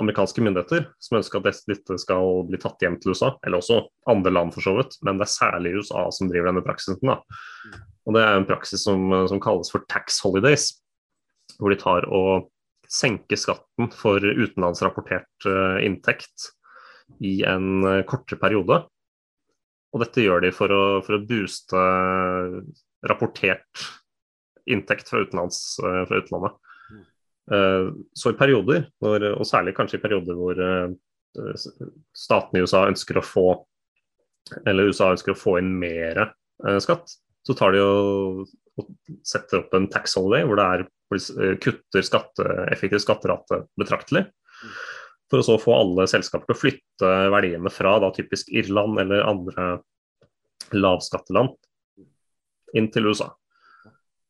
amerikanske 0.00 0.42
myndigheter 0.44 0.88
som 1.02 1.18
ønsker 1.20 1.40
at 1.40 1.62
dette 1.68 1.98
skal 2.02 2.42
bli 2.48 2.60
tatt 2.60 2.82
hjem 2.84 2.98
til 3.00 3.14
USA, 3.14 3.32
eller 3.46 3.62
også 3.62 3.80
andre 4.10 4.32
land 4.34 4.54
for 4.56 4.66
så 4.66 4.74
vidt, 4.78 4.96
men 5.06 5.20
det 5.20 5.28
er 5.28 5.34
særlig 5.36 5.76
USA 5.78 6.06
som 6.14 6.30
driver 6.30 6.50
denne 6.50 6.64
praksisen. 6.66 7.12
Da. 7.12 7.20
Og 8.04 8.16
Det 8.16 8.24
er 8.24 8.40
en 8.40 8.48
praksis 8.48 8.84
som, 8.84 9.06
som, 9.30 9.40
kalles 9.40 9.70
for 9.72 9.86
tax 9.88 10.18
holidays, 10.24 10.72
hvor 11.58 11.72
de 11.72 11.78
tar 11.80 12.08
og 12.12 12.50
senker 12.90 13.38
skatten 13.40 13.88
for 13.96 14.20
utenlandsrapportert 14.20 15.46
inntekt 15.82 16.50
i 17.24 17.36
en 17.48 17.84
uh, 17.84 18.02
kortere 18.08 18.40
periode. 18.40 18.80
Og 19.94 20.02
dette 20.02 20.24
gjør 20.24 20.42
de 20.44 20.50
for 20.54 20.72
å, 20.74 20.82
for 21.06 21.16
å 21.16 21.24
booste 21.26 21.82
rapportert 23.06 23.84
inntekt 24.70 25.10
fra, 25.10 25.22
uh, 25.22 26.02
fra 26.08 26.20
utlandet. 26.20 26.60
Så 28.16 28.30
i 28.32 28.36
perioder, 28.38 28.86
og 29.04 29.42
særlig 29.44 29.74
kanskje 29.76 29.98
i 29.98 30.00
perioder 30.00 30.38
hvor 30.38 30.56
statene 32.16 32.56
i 32.56 32.64
USA 32.64 32.86
ønsker 32.88 33.18
å 33.20 33.22
få 33.26 33.44
eller 34.64 34.88
USA 34.88 35.10
ønsker 35.12 35.34
å 35.34 35.36
få 35.36 35.58
inn 35.60 35.74
mer 35.76 36.22
skatt, 36.80 37.12
så 37.44 37.56
tar 37.58 37.74
de 37.76 37.82
og, 37.84 38.46
og 38.80 38.88
setter 39.26 39.60
opp 39.60 39.76
en 39.76 39.90
tax 39.92 40.16
holiday 40.16 40.46
hvor 40.48 40.60
det 40.60 40.66
er, 40.72 40.86
kutter 41.62 42.04
skatte, 42.06 42.46
effektiv 42.72 43.02
skatterate 43.04 43.64
betraktelig. 43.78 44.24
For 45.32 45.40
å 45.40 45.46
så 45.46 45.56
få 45.60 45.72
alle 45.74 46.06
selskaper 46.10 46.48
til 46.48 46.56
å 46.56 46.60
flytte 46.60 47.12
verdiene 47.32 47.72
fra 47.72 47.96
da 48.02 48.10
typisk 48.14 48.50
Irland 48.52 49.00
eller 49.00 49.24
andre 49.24 49.68
lavskatteland 50.74 51.54
inn 52.74 52.90
til 52.92 53.08
USA. 53.08 53.30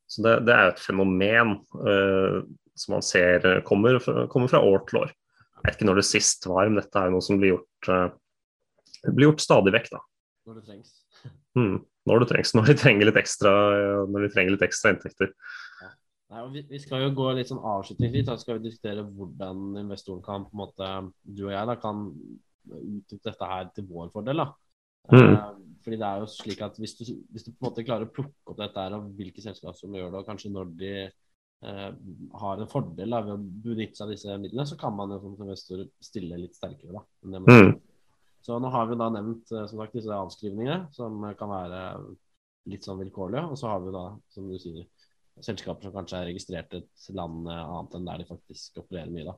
Så 0.06 0.22
det, 0.24 0.34
det 0.46 0.54
er 0.54 0.70
et 0.70 0.82
fenomen 0.82 1.56
uh, 1.80 2.42
som 2.78 2.96
man 2.96 3.04
ser 3.06 3.46
kommer, 3.66 3.98
kommer, 4.30 4.50
fra 4.50 4.60
år 4.62 4.84
til 4.88 5.00
år. 5.04 5.14
Jeg 5.54 5.66
vet 5.66 5.78
ikke 5.78 5.88
når 5.88 6.00
det 6.00 6.06
sist 6.08 6.46
var, 6.50 6.68
men 6.68 6.82
dette 6.82 7.00
er 7.00 7.12
noe 7.14 7.24
som 7.24 7.40
blir 7.40 7.54
gjort, 7.54 7.88
uh, 7.88 9.10
blir 9.10 9.30
gjort 9.30 9.44
stadig 9.44 9.74
vekk. 9.74 9.90
da. 9.94 10.02
Når 10.44 10.60
det 10.60 10.66
trengs. 10.68 10.94
Mm, 11.56 11.76
når 12.10 12.22
det 12.22 12.30
trengs, 12.32 12.52
når 12.54 12.70
de 12.70 12.78
trenger 12.82 13.08
litt 13.08 13.20
ekstra, 13.20 13.52
når 14.10 14.26
de 14.26 14.32
trenger 14.34 14.56
litt 14.56 14.66
ekstra 14.66 14.92
inntekter. 14.92 15.32
Nei, 16.34 16.44
vi, 16.50 16.64
vi, 16.66 16.80
skal 16.82 17.04
jo 17.04 17.12
gå 17.14 17.28
litt 17.36 17.50
sånn 17.50 17.62
avslutningsvis. 17.62 18.26
Da 18.26 18.34
skal 18.40 18.58
vi 18.58 18.66
diskutere 18.66 19.04
hvordan 19.06 19.78
investoren 19.84 20.22
kan 20.24 20.46
på 20.48 20.56
en 20.56 20.62
måte, 20.64 20.90
du 21.22 21.44
og 21.46 21.52
jeg 21.54 21.68
da, 21.70 21.76
kan 21.78 22.08
utnytte 22.64 23.28
dette 23.28 23.50
her 23.50 23.68
til 23.76 23.86
vår 23.86 24.10
fordel. 24.14 24.42
da. 24.42 24.48
Mm. 25.12 25.20
Uh, 25.20 25.76
fordi 25.84 25.98
det 26.00 26.08
er 26.08 26.22
jo 26.22 26.30
slik 26.32 26.62
at 26.64 26.78
hvis 26.80 26.96
du, 26.96 27.04
hvis 27.30 27.44
du, 27.44 27.52
på 27.52 27.60
en 27.60 27.68
måte 27.68 27.84
klarer 27.86 28.08
å 28.08 28.14
plukke 28.16 28.50
opp 28.50 28.58
dette 28.58 28.86
her, 28.86 28.96
og 28.96 29.12
hvilke 29.18 29.44
selskap 29.44 29.78
som 29.78 29.94
gjør 29.94 30.10
det, 30.10 30.22
og 30.22 30.30
kanskje 30.30 30.50
når 30.54 30.74
de 30.80 30.92
uh, 31.68 31.90
har 32.40 32.62
en 32.64 32.72
fordel 32.72 33.14
da, 33.14 33.22
ved 33.28 33.36
å 33.36 33.66
benytte 33.68 34.00
seg 34.00 34.08
av 34.08 34.14
disse 34.16 34.38
midlene, 34.40 34.66
så 34.66 34.80
kan 34.80 34.96
man 34.96 35.14
jo 35.14 35.20
som 35.22 35.36
investor 35.38 35.84
stille 36.02 36.40
litt 36.40 36.58
sterkere. 36.58 36.98
da. 36.98 37.44
mm. 37.46 37.74
Så 38.44 38.58
nå 38.60 38.68
har 38.74 38.90
vi 38.90 38.98
da 39.00 39.12
nevnt 39.12 39.54
uh, 39.54 39.68
som 39.68 39.84
sagt, 39.84 39.94
disse 40.00 40.18
avskrivningene, 40.18 40.88
som 40.96 41.22
kan 41.38 41.52
være 41.52 41.84
litt 42.72 42.86
sånn 42.86 42.98
vilkårlige. 43.04 43.44
Og 43.52 43.60
så 43.60 43.70
har 43.70 43.84
vi 43.84 43.92
da, 43.94 44.08
som 44.32 44.48
du 44.48 44.56
sier, 44.58 44.88
selskaper 45.42 45.88
som 45.88 45.94
kanskje 45.96 46.20
er 46.20 46.28
registrert 46.30 46.76
et 46.78 47.08
land 47.16 47.48
annet 47.50 47.96
enn 47.98 48.06
der 48.06 48.22
de 48.22 48.28
faktisk 48.28 48.78
opererer 48.84 49.10
mye. 49.10 49.32
da. 49.32 49.34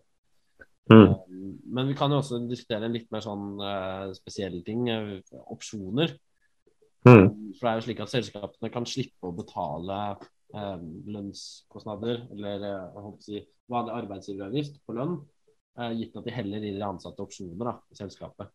Mm. 0.93 1.09
Um, 1.09 1.59
men 1.75 1.89
vi 1.89 1.97
kan 1.99 2.13
jo 2.13 2.21
også 2.21 2.39
diskutere 2.47 2.87
en 2.87 2.95
litt 2.95 3.09
mer 3.15 3.25
sånn 3.25 3.59
uh, 3.59 4.13
spesielle 4.15 4.63
ting. 4.67 4.87
Uh, 4.87 5.19
opsjoner. 5.55 6.15
Mm. 7.07 7.55
For 7.57 7.63
det 7.63 7.71
er 7.71 7.79
jo 7.79 7.87
slik 7.87 8.03
at 8.03 8.13
selskapene 8.13 8.71
kan 8.75 8.87
slippe 8.89 9.29
å 9.29 9.35
betale 9.35 9.99
uh, 10.15 10.79
lønnskostnader 11.17 12.27
eller 12.35 12.69
uh, 12.95 13.11
si, 13.23 13.43
vanlig 13.71 13.97
arbeidsgiveravgift 13.97 14.81
på 14.87 14.95
lønn, 14.95 15.19
gitt 15.99 16.15
at 16.17 16.25
de 16.25 16.33
heller 16.33 16.63
gir 16.65 16.79
de 16.79 16.85
ansatte 16.87 17.21
opsjoner 17.21 17.69
da, 17.69 17.73
i 17.93 17.99
selskapet. 17.99 18.49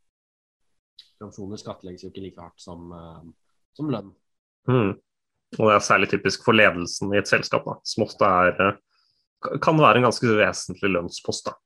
For 1.20 1.28
opsjoner 1.28 1.60
skattlegges 1.62 2.06
jo 2.08 2.10
ikke 2.10 2.24
like 2.24 2.42
hardt 2.42 2.64
som, 2.64 2.88
som 3.78 3.92
lønn. 3.94 4.08
Mm. 4.72 4.96
Og 5.60 5.68
det 5.68 5.74
er 5.76 5.84
særlig 5.84 6.08
typisk 6.14 6.46
for 6.48 6.56
ledelsen 6.56 7.12
i 7.12 7.20
et 7.20 7.28
selskap, 7.28 7.66
da, 7.68 7.76
som 7.88 8.06
ofte 8.06 8.28
er, 8.28 8.78
kan 9.64 9.80
være 9.80 10.00
en 10.00 10.08
ganske 10.08 10.34
vesentlig 10.40 10.94
lønnspost. 10.94 11.50
da, 11.50 11.58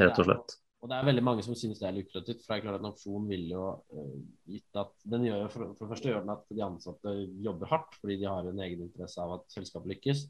rett 0.00 0.20
og 0.22 0.28
slett. 0.28 0.58
Og 0.82 0.90
det 0.90 0.96
er 0.98 1.06
veldig 1.06 1.22
mange 1.22 1.44
som 1.46 1.54
synes 1.54 1.78
det 1.78 1.86
er 1.86 1.94
lukrativt. 1.94 2.40
For 2.42 2.50
det 2.50 2.56
er 2.56 2.64
klart 2.64 2.80
at 2.80 2.82
en 2.82 2.90
opsjon 2.90 3.26
vil 3.30 3.44
jo 3.52 3.66
uh, 3.94 4.14
gitt 4.50 4.80
at 4.80 4.94
den 5.12 5.28
gjør 5.28 5.44
for, 5.52 5.74
for, 5.76 5.84
det 5.84 5.92
første 5.92 6.10
gjør 6.10 6.24
den 6.24 6.32
at 6.34 6.48
de 6.50 6.64
ansatte 6.66 7.12
jobber 7.44 7.70
hardt 7.70 7.98
fordi 8.00 8.16
de 8.18 8.26
har 8.26 8.48
en 8.48 8.62
egen 8.66 8.82
interesse 8.88 9.22
av 9.22 9.36
at 9.36 9.44
selskapet 9.54 9.92
lykkes. 9.94 10.24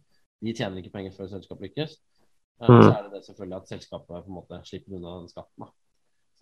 De 0.45 0.53
tjener 0.59 0.83
ikke 0.83 0.93
penger 0.93 1.15
før 1.17 1.31
selskapet 1.33 1.71
lykkes. 1.71 1.97
Uh, 2.61 2.69
mm. 2.69 2.83
Så 2.83 2.91
er 2.91 2.99
det, 3.07 3.15
det 3.15 3.23
selvfølgelig 3.31 3.59
at 3.63 3.73
selskapet 3.73 4.13
på 4.13 4.21
en 4.21 4.37
måte 4.37 4.61
slipper 4.69 4.99
unna 4.99 5.15
den 5.23 5.33
skatten. 5.33 5.65
da. 5.65 5.73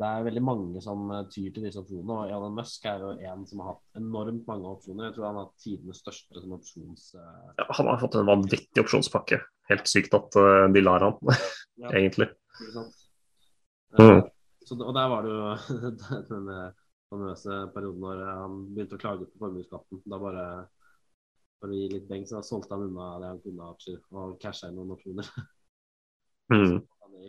Det 0.00 0.08
er 0.08 0.24
veldig 0.24 0.42
mange 0.44 0.80
som 0.84 1.10
eh, 1.12 1.26
tyr 1.32 1.50
til 1.54 1.66
disse 1.66 1.80
opsjonene. 1.82 2.16
og 2.16 2.32
Elon 2.32 2.56
Musk 2.56 2.86
er 2.88 3.02
jo 3.04 3.10
en 3.30 3.46
som 3.48 3.62
har 3.62 3.74
hatt 3.74 4.00
enormt 4.00 4.46
mange 4.48 4.70
opsjoner. 4.70 5.08
Jeg 5.08 5.16
tror 5.16 5.26
han 5.28 5.38
har 5.40 5.48
hatt 5.48 5.64
tidenes 5.64 6.00
største 6.00 6.42
som 6.42 6.54
opsjons... 6.56 7.06
Uh... 7.18 7.50
Ja, 7.58 7.66
han 7.78 7.90
har 7.90 8.00
fått 8.00 8.16
en 8.20 8.28
vanvittig 8.30 8.84
opsjonspakke. 8.84 9.40
Helt 9.70 9.90
sykt 9.90 10.16
at 10.16 10.38
uh, 10.40 10.66
de 10.72 10.82
lar 10.84 11.04
han, 11.04 11.18
ja. 11.82 11.92
egentlig. 12.00 12.30
Uh, 12.60 12.86
mm. 13.98 14.22
så, 14.64 14.78
og 14.78 14.94
der 14.96 15.12
var 15.12 15.26
det 15.26 15.36
jo 15.36 15.80
den 16.32 16.50
famøse 17.10 17.62
perioden 17.74 18.04
når 18.06 18.26
han 18.30 18.58
begynte 18.70 18.96
å 18.96 19.04
klage 19.04 19.28
på 19.28 19.44
formuesskatten. 19.44 20.04
Da 20.08 20.20
bare 20.22 20.46
for 21.60 21.68
å 21.68 21.76
gi 21.76 21.90
litt 21.92 22.08
beng, 22.08 22.24
så 22.28 22.40
solgte 22.46 22.72
han 22.72 22.88
unna 22.88 23.12
det 23.20 23.34
han 23.34 23.44
kunne 23.44 23.66
av 23.66 23.76
aksjer 23.76 24.00
og 24.16 24.36
casha 24.40 24.70
inn 24.70 24.80
noen 24.80 24.96
opsjoner. 24.96 25.32
Mm. 26.50 26.80
Ja. 26.80 27.28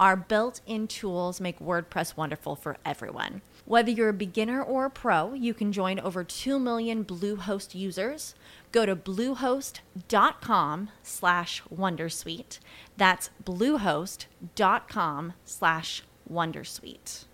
our 0.00 0.16
built 0.16 0.62
in 0.66 0.88
tools 0.88 1.40
make 1.40 1.60
WordPress 1.60 2.16
wonderful 2.16 2.56
for 2.56 2.78
everyone. 2.84 3.42
Whether 3.66 3.90
you're 3.90 4.08
a 4.08 4.14
beginner 4.14 4.62
or 4.62 4.86
a 4.86 4.90
pro, 4.90 5.34
you 5.34 5.52
can 5.52 5.70
join 5.72 6.00
over 6.00 6.24
2 6.24 6.58
million 6.58 7.04
Bluehost 7.04 7.74
users. 7.74 8.34
Go 8.72 8.86
to 8.86 8.96
bluehost.com 8.96 10.88
slash 11.02 11.62
wondersuite. 11.72 12.58
That's 12.96 13.30
bluehost.com 13.44 15.32
slash 15.44 16.02
wondersuite. 16.32 17.24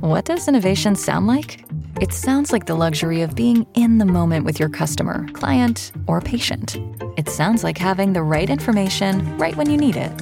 What 0.00 0.24
does 0.24 0.48
innovation 0.48 0.96
sound 0.96 1.26
like? 1.26 1.64
It 2.00 2.14
sounds 2.14 2.52
like 2.52 2.64
the 2.64 2.74
luxury 2.74 3.20
of 3.20 3.34
being 3.34 3.66
in 3.74 3.98
the 3.98 4.06
moment 4.06 4.46
with 4.46 4.58
your 4.58 4.70
customer, 4.70 5.26
client, 5.32 5.92
or 6.06 6.22
patient. 6.22 6.76
It 7.18 7.28
sounds 7.28 7.62
like 7.62 7.76
having 7.76 8.14
the 8.14 8.22
right 8.22 8.48
information 8.48 9.36
right 9.36 9.56
when 9.56 9.68
you 9.68 9.76
need 9.76 9.96
it 9.96 10.12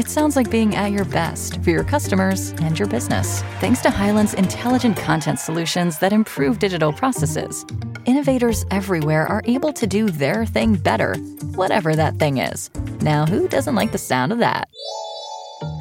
it 0.00 0.08
sounds 0.08 0.34
like 0.34 0.50
being 0.50 0.74
at 0.76 0.92
your 0.92 1.04
best 1.04 1.62
for 1.62 1.68
your 1.68 1.84
customers 1.84 2.52
and 2.62 2.78
your 2.78 2.88
business. 2.88 3.42
Thanks 3.60 3.82
to 3.82 3.90
Highland's 3.90 4.32
intelligent 4.32 4.96
content 4.96 5.38
solutions 5.38 5.98
that 5.98 6.10
improve 6.10 6.58
digital 6.58 6.90
processes, 6.90 7.66
innovators 8.06 8.64
everywhere 8.70 9.26
are 9.26 9.42
able 9.44 9.74
to 9.74 9.86
do 9.86 10.08
their 10.08 10.46
thing 10.46 10.74
better, 10.76 11.16
whatever 11.54 11.94
that 11.96 12.14
thing 12.14 12.38
is. 12.38 12.70
Now, 13.02 13.26
who 13.26 13.46
doesn't 13.46 13.74
like 13.74 13.92
the 13.92 13.98
sound 13.98 14.32
of 14.32 14.38
that? 14.38 14.70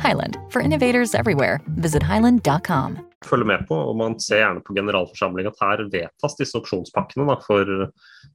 Highland, 0.02 0.38
for 0.50 0.62
innovators 0.62 1.16
everywhere. 1.16 1.62
Visit 1.78 2.04
highland.com. 2.04 3.09
følge 3.26 3.48
med 3.50 3.66
på, 3.68 3.76
og 3.76 3.98
man 4.00 4.16
ser 4.24 4.44
gjerne 4.44 4.64
på 4.64 4.76
generalforsamling 4.78 5.50
at 5.50 5.60
her 5.64 5.84
vedtas 5.92 6.38
disse 6.40 6.56
opsjonspakkene. 6.60 7.26
Da, 7.28 7.36
for, 7.44 7.74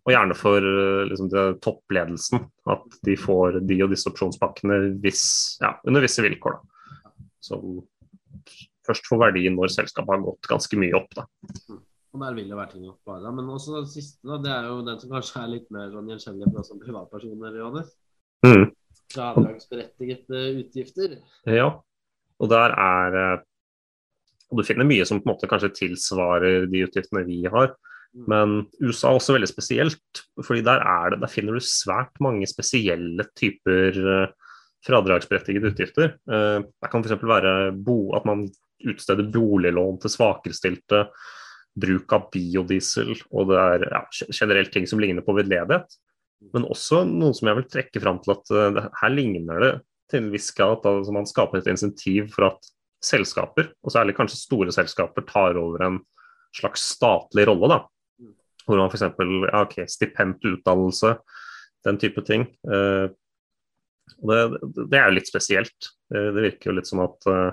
og 0.04 0.12
gjerne 0.12 0.36
for 0.36 0.68
liksom, 1.08 1.30
toppledelsen. 1.64 2.44
At 2.74 3.00
de 3.06 3.16
får 3.20 3.60
de 3.64 3.80
og 3.84 3.94
disse 3.94 4.10
opsjonspakkene 4.10 4.80
hvis, 5.04 5.24
ja, 5.64 5.74
under 5.88 6.04
visse 6.04 6.24
vilkår. 6.24 6.58
Da. 6.58 7.16
Som 7.44 7.80
først 8.84 9.08
får 9.08 9.22
verdi 9.26 9.46
når 9.52 9.72
selskapet 9.72 10.16
har 10.16 10.24
gått 10.26 10.52
ganske 10.52 10.80
mye 10.80 10.96
opp. 10.98 11.16
Da. 11.16 11.26
Og 12.14 12.22
der 12.22 12.36
vil 12.36 12.52
det 12.52 12.58
være 12.60 12.76
ting 12.76 12.84
å 12.90 12.94
spare. 12.98 13.32
Men 13.34 13.48
også 13.56 13.80
det 13.80 13.90
siste, 13.94 14.20
da, 14.28 14.38
det 14.42 14.52
er 14.52 14.68
jo 14.68 14.82
den 14.86 15.00
som 15.00 15.16
kanskje 15.16 15.40
er 15.40 15.52
litt 15.56 15.72
mer 15.74 15.88
sånn 15.94 16.12
gjenkjennelig 16.12 16.52
for 16.52 16.60
oss 16.60 16.70
som 16.70 16.82
privatpersoner, 16.82 17.56
Johannes. 17.62 17.90
Mm. 18.44 18.68
Fradragsberettigede 19.14 20.44
utgifter. 20.60 21.18
Ja, 21.48 21.72
og 22.42 22.50
der 22.52 22.74
er 22.76 23.18
eh, 23.22 23.42
og 24.50 24.60
du 24.60 24.66
finner 24.66 24.86
mye 24.88 25.04
som 25.08 25.20
på 25.20 25.28
en 25.28 25.34
måte 25.34 25.48
kanskje 25.50 25.72
tilsvarer 25.78 26.68
de 26.70 26.84
utgiftene 26.86 27.24
vi 27.26 27.42
har. 27.50 27.72
Mm. 28.14 28.24
Men 28.30 28.56
USA 28.82 29.10
er 29.10 29.18
også 29.18 29.34
veldig 29.36 29.50
spesielt, 29.50 30.24
fordi 30.44 30.62
der, 30.66 30.82
det, 31.12 31.20
der 31.24 31.32
finner 31.32 31.56
du 31.56 31.64
svært 31.64 32.14
mange 32.22 32.46
spesielle 32.50 33.26
typer 33.38 33.98
uh, 33.98 34.58
fradragsberettigede 34.86 35.72
utgifter. 35.72 36.14
Uh, 36.30 36.60
det 36.62 36.92
kan 36.92 37.02
f.eks. 37.04 37.24
være 37.26 37.72
bo, 37.74 38.14
at 38.18 38.28
man 38.28 38.46
utsteder 38.84 39.30
boliglån 39.32 39.98
til 40.02 40.12
svakerestilte, 40.12 41.06
bruk 41.74 42.12
av 42.14 42.28
biodiesel, 42.30 43.16
og 43.34 43.50
det 43.50 43.58
er 43.58 43.88
ja, 43.88 44.04
generelt 44.28 44.70
ting 44.74 44.86
som 44.86 45.00
ligner 45.02 45.24
på 45.26 45.34
vedledighet. 45.34 45.96
Men 46.54 46.68
også 46.68 47.02
noe 47.08 47.34
som 47.34 47.48
jeg 47.48 47.58
vil 47.58 47.70
trekke 47.72 48.02
fram 48.04 48.20
til 48.22 48.36
at 48.36 48.54
uh, 48.54 48.86
her 49.00 49.14
ligner 49.14 49.64
det 49.64 49.74
til 50.12 50.20
en 50.20 50.30
viss 50.34 50.52
grad 50.54 50.78
at 50.78 50.88
altså 50.90 51.14
man 51.16 51.26
skaper 51.26 51.58
et 51.58 51.70
insentiv 51.72 52.28
for 52.34 52.52
at 52.52 52.74
selskaper, 53.04 53.72
og 53.84 53.94
særlig 53.94 54.16
kanskje 54.16 54.40
store 54.40 54.74
selskaper, 54.74 55.26
tar 55.28 55.58
over 55.60 55.84
en 55.86 55.98
slags 56.54 56.86
statlig 56.94 57.46
rolle. 57.50 57.68
da, 57.74 58.30
Hvor 58.66 58.80
man 58.80 58.90
f.eks. 58.90 59.04
Ja, 59.04 59.64
okay, 59.64 59.86
stipendt 59.90 60.44
utdannelse, 60.44 61.18
den 61.84 62.00
type 62.00 62.24
ting. 62.24 62.48
Eh, 62.64 63.10
det, 64.24 64.40
det 64.88 64.98
er 64.98 65.08
jo 65.08 65.18
litt 65.18 65.28
spesielt. 65.28 65.92
Det, 66.10 66.30
det 66.36 66.48
virker 66.50 66.70
jo 66.70 66.78
litt 66.78 66.88
som 66.88 67.02
at 67.04 67.28
eh, 67.30 67.52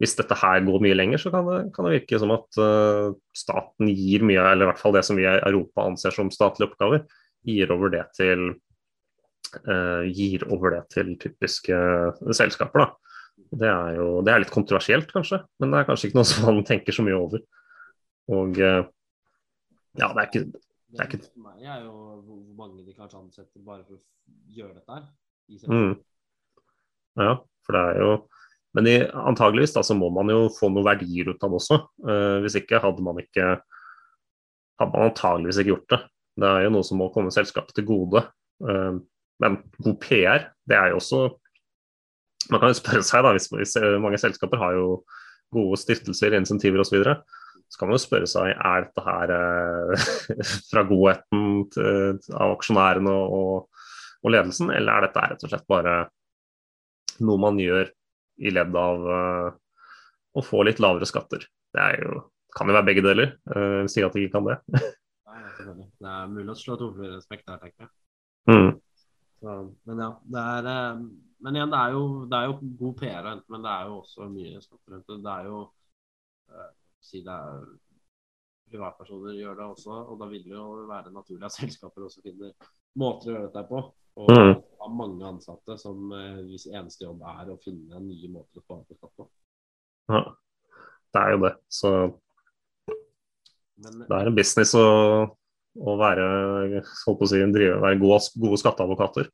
hvis 0.00 0.16
dette 0.16 0.36
her 0.40 0.62
går 0.64 0.80
mye 0.80 0.96
lenger, 0.96 1.20
så 1.20 1.32
kan 1.32 1.44
det, 1.48 1.58
kan 1.76 1.86
det 1.86 1.98
virke 1.98 2.18
som 2.22 2.32
at 2.32 2.56
uh, 2.56 3.12
staten 3.36 3.90
gir 3.92 4.24
mye, 4.24 4.40
eller 4.40 4.64
i 4.64 4.70
hvert 4.70 4.80
fall 4.80 4.94
det 4.96 5.02
som 5.04 5.18
vi 5.18 5.26
i 5.26 5.34
Europa 5.34 5.84
anser 5.84 6.14
som 6.16 6.30
statlige 6.32 6.70
oppgaver, 6.70 7.02
gir 7.44 7.72
over 7.74 7.92
det 7.92 8.06
til, 8.16 8.46
uh, 9.68 10.00
gir 10.08 10.46
over 10.48 10.78
det 10.78 10.80
til 10.96 11.12
typiske 11.20 11.76
selskaper. 12.32 12.86
Da. 12.86 13.09
Det 13.50 13.66
er 13.66 13.96
jo 13.98 14.08
det 14.22 14.32
er 14.32 14.42
litt 14.44 14.52
kontroversielt, 14.54 15.10
kanskje, 15.10 15.40
men 15.58 15.72
det 15.72 15.80
er 15.80 15.88
kanskje 15.88 16.10
ikke 16.10 16.20
noe 16.20 16.28
som 16.30 16.46
man 16.46 16.66
tenker 16.66 16.94
så 16.94 17.04
mye 17.06 17.18
over. 17.18 17.42
Og 18.30 18.60
uh, 18.62 18.82
ja, 19.98 20.06
det 20.06 20.22
er 20.22 20.28
ikke, 20.28 20.44
det 20.46 21.02
er 21.02 21.08
ikke... 21.08 21.22
For 21.26 21.46
meg 21.48 21.64
er 21.66 21.80
jo 21.86 21.94
hvor 22.22 22.42
mange 22.60 22.84
de 22.86 22.94
kanskje 22.94 23.18
ansetter 23.18 23.64
bare 23.66 23.82
for 23.82 23.98
å 23.98 24.54
gjøre 24.54 24.76
dette 24.76 25.00
her. 25.00 25.08
Mm. 25.66 25.96
Ja, 27.18 27.32
for 27.66 27.74
det 27.74 27.86
er 27.88 28.04
jo 28.04 28.12
men 28.76 28.86
i, 28.86 28.96
antageligvis 29.02 29.72
da, 29.74 29.82
så 29.82 29.96
må 29.98 30.12
man 30.14 30.30
jo 30.30 30.44
få 30.54 30.68
noen 30.70 30.86
verdier 30.86 31.32
ut 31.32 31.42
av 31.42 31.50
det 31.50 31.58
også. 31.58 31.78
Uh, 32.06 32.38
hvis 32.44 32.54
ikke 32.60 32.78
hadde 32.82 33.02
man 33.02 33.18
ikke 33.18 33.56
hadde 34.80 34.92
man 34.94 35.08
antageligvis 35.08 35.58
ikke 35.60 35.72
gjort 35.72 35.94
det. 35.94 36.00
Det 36.40 36.50
er 36.50 36.64
jo 36.64 36.74
noe 36.76 36.86
som 36.86 37.00
må 37.02 37.10
komme 37.12 37.32
selskapet 37.34 37.74
til 37.76 37.88
gode. 37.88 38.22
Uh, 38.62 39.00
men 39.42 39.58
god 39.82 39.98
PR, 40.04 40.46
det 40.70 40.78
er 40.78 40.92
jo 40.92 41.00
også 41.00 41.24
Man 42.48 42.62
kan 42.62 42.72
jo 42.72 42.78
spørre 42.78 43.04
seg, 43.04 43.22
da, 43.26 43.34
hvis, 43.36 43.50
hvis 43.52 43.76
mange 44.02 44.18
selskaper 44.18 44.58
har 44.62 44.78
jo 44.78 44.86
gode 45.54 45.78
stiftelser, 45.80 46.34
insentiver 46.38 46.82
osv. 46.82 46.90
Så, 46.90 46.96
videre, 46.96 47.16
så 47.70 47.78
kan 47.78 47.90
man 47.90 47.98
jo 47.98 48.02
spørre 48.02 48.28
seg 48.30 48.50
er 48.54 48.86
dette 48.86 49.04
her 49.06 49.32
eh, 49.36 50.08
fra 50.70 50.84
godheten 50.88 51.44
til, 51.74 52.18
av 52.34 52.56
aksjonærene 52.56 53.14
og, 53.14 53.84
og 54.24 54.34
ledelsen, 54.34 54.72
eller 54.74 54.96
er 54.96 55.06
dette 55.06 55.26
rett 55.26 55.46
og 55.46 55.52
slett 55.52 55.68
bare 55.70 55.96
noe 57.20 57.42
man 57.42 57.60
gjør 57.60 57.90
i 58.40 58.52
ledd 58.54 58.76
av 58.78 59.08
eh, 59.16 59.48
å 60.34 60.44
få 60.44 60.64
litt 60.66 60.82
lavere 60.82 61.08
skatter. 61.08 61.44
Det 61.70 61.86
jo, 62.00 62.24
kan 62.56 62.70
jo 62.70 62.76
være 62.78 62.88
begge 62.88 63.06
deler. 63.06 63.34
Eh, 63.54 63.82
si 63.90 64.02
at 64.02 64.16
de 64.16 64.26
ikke 64.26 64.38
kan 64.38 64.50
det. 64.50 64.58
Nei, 65.30 65.40
det 66.00 66.10
er 66.10 66.30
mulig 66.30 66.50
å 66.54 66.58
slå 66.58 66.76
smekk 66.80 67.44
der, 67.44 67.58
tenker 67.62 67.86
jeg. 67.86 67.90
Mm. 68.50 68.70
Så, 69.40 69.56
men 69.86 70.00
ja, 70.02 70.10
det 70.32 70.44
er 70.56 70.68
uh, 70.70 71.02
Men 71.40 71.56
igjen, 71.56 71.70
det 71.72 71.78
er, 71.80 71.94
jo, 71.96 72.02
det 72.28 72.38
er 72.38 72.48
jo 72.50 72.72
god 72.80 72.96
PR, 73.00 73.28
men 73.48 73.62
det 73.64 73.70
er 73.72 73.86
jo 73.88 74.00
også 74.02 74.26
mye 74.28 74.60
skatter 74.60 74.96
rundt 74.96 75.06
det. 75.08 75.20
Det 75.24 75.36
er 75.36 75.52
jo 75.52 75.60
Si 77.00 77.22
det 77.24 77.32
er 77.32 77.62
privatpersoner 78.70 79.34
gjør 79.34 79.56
det 79.58 79.66
også, 79.72 79.96
og 80.12 80.20
da 80.20 80.28
vil 80.30 80.44
det 80.46 80.54
jo 80.54 80.66
være 80.88 81.12
naturlig 81.14 81.46
at 81.48 81.56
selskaper 81.56 82.06
også 82.06 82.22
finner 82.24 82.52
måter 83.00 83.30
å 83.30 83.34
gjøre 83.34 83.48
dette 83.48 83.64
på. 83.70 83.82
Og 84.20 84.30
mm. 84.30 84.52
har 84.82 84.94
mange 84.94 85.26
ansatte 85.26 85.76
som 85.80 86.10
eh, 86.16 86.40
hvis 86.48 86.68
eneste 86.70 87.06
jobb 87.06 87.22
er 87.30 87.52
å 87.52 87.58
finne 87.62 88.02
nye 88.04 88.30
måter 88.32 88.60
å 88.60 88.64
spare 88.64 88.86
på 88.86 88.98
skatt 88.98 89.14
på. 89.18 89.28
Ja, 90.10 90.22
det 91.14 91.22
er 91.22 91.34
jo 91.34 91.42
det. 91.46 91.52
Så 91.70 91.92
Men, 93.80 94.02
det 94.04 94.16
er 94.16 94.30
en 94.30 94.36
business 94.36 94.74
å, 94.78 94.86
å 95.80 95.94
være, 96.00 96.26
å 96.82 97.30
si, 97.30 97.44
drive, 97.54 97.78
være 97.80 98.00
gode, 98.02 98.20
gode 98.42 98.60
skatteadvokater. 98.60 99.30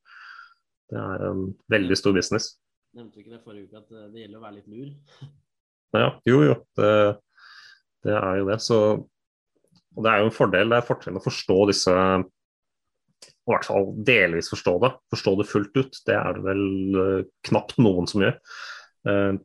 Det 0.93 1.03
er 1.03 1.27
en 1.27 1.51
veldig 1.73 1.99
stor 1.99 2.15
business. 2.17 2.53
Nevnte 2.97 3.19
du 3.19 3.25
ikke 3.25 3.35
det 3.35 3.43
forrige 3.45 3.67
uke 3.67 3.83
at 3.83 3.91
eh, 3.93 4.07
det 4.13 4.23
gjelder 4.23 4.39
å 4.39 4.45
være 4.47 4.57
litt 4.61 4.71
lur? 4.73 5.27
Ja, 5.97 6.09
jo 6.29 6.39
jo. 6.45 6.55
Det, 6.79 6.93
det 8.07 8.15
er 8.17 8.41
jo 8.41 8.49
det. 8.51 8.57
Så, 8.65 8.79
og 9.97 10.07
det 10.07 10.13
er 10.13 10.23
jo 10.23 10.31
en 10.31 10.37
fordel, 10.37 10.73
det 10.73 10.81
er 10.81 10.89
fortrinn 10.89 11.21
å 11.21 11.25
forstå 11.25 11.59
disse 11.73 11.95
i 13.47 13.53
hvert 13.53 13.67
fall 13.69 13.93
delvis 14.07 14.51
forstå 14.51 14.73
det. 14.83 14.91
Forstå 15.15 15.35
det 15.39 15.51
fullt 15.51 15.77
ut. 15.79 15.99
Det 16.09 16.15
er 16.19 16.35
det 16.35 16.43
vel 16.43 16.65
uh, 16.99 17.27
knapt 17.47 17.77
noen 17.79 18.09
som 18.11 18.25
gjør. 18.25 18.35
Uh, 19.07 19.39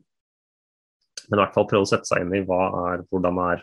men 1.28 1.38
i 1.38 1.40
hvert 1.40 1.54
fall 1.54 1.68
prøve 1.70 1.86
å 1.86 1.90
sette 1.90 2.10
seg 2.10 2.24
inn 2.24 2.34
i 2.34 2.42
hva 2.48 2.64
er, 2.88 3.04
hvordan 3.12 3.38
er 3.46 3.62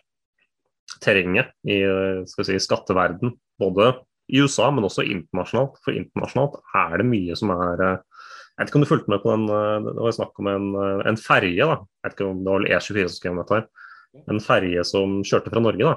terrenget 1.04 1.52
i 1.68 1.82
uh, 1.84 2.24
si, 2.32 2.56
skatteverden. 2.64 3.36
Både 3.60 3.92
i 4.30 4.44
USA, 4.44 4.70
men 4.72 4.88
også 4.88 5.06
internasjonalt. 5.06 5.80
For 5.86 5.98
internasjonalt 5.98 6.60
er 6.78 7.02
det 7.02 7.10
mye 7.10 7.38
som 7.40 7.54
er 7.56 7.84
Jeg 7.84 8.66
vet 8.66 8.72
ikke 8.72 8.80
om 8.80 8.84
du 8.84 8.90
fulgte 8.90 9.12
med 9.14 9.22
på 9.24 9.32
den 9.32 9.46
Det 9.88 10.04
var 10.04 10.16
snakk 10.16 10.40
om 10.42 10.48
en, 10.52 10.70
en 11.08 11.20
ferje. 11.20 11.66
da. 11.66 11.80
Jeg 11.80 12.08
vet 12.08 12.18
ikke 12.18 12.30
om 12.30 12.44
det 12.44 12.54
var 12.54 12.68
E24 12.78 13.08
som 13.08 13.18
skrev 13.18 13.36
om 13.36 13.42
dette. 13.44 13.60
her. 13.60 14.24
En 14.34 14.44
ferje 14.44 14.84
som 14.88 15.20
kjørte 15.24 15.54
fra 15.54 15.64
Norge. 15.64 15.86
da 15.86 15.96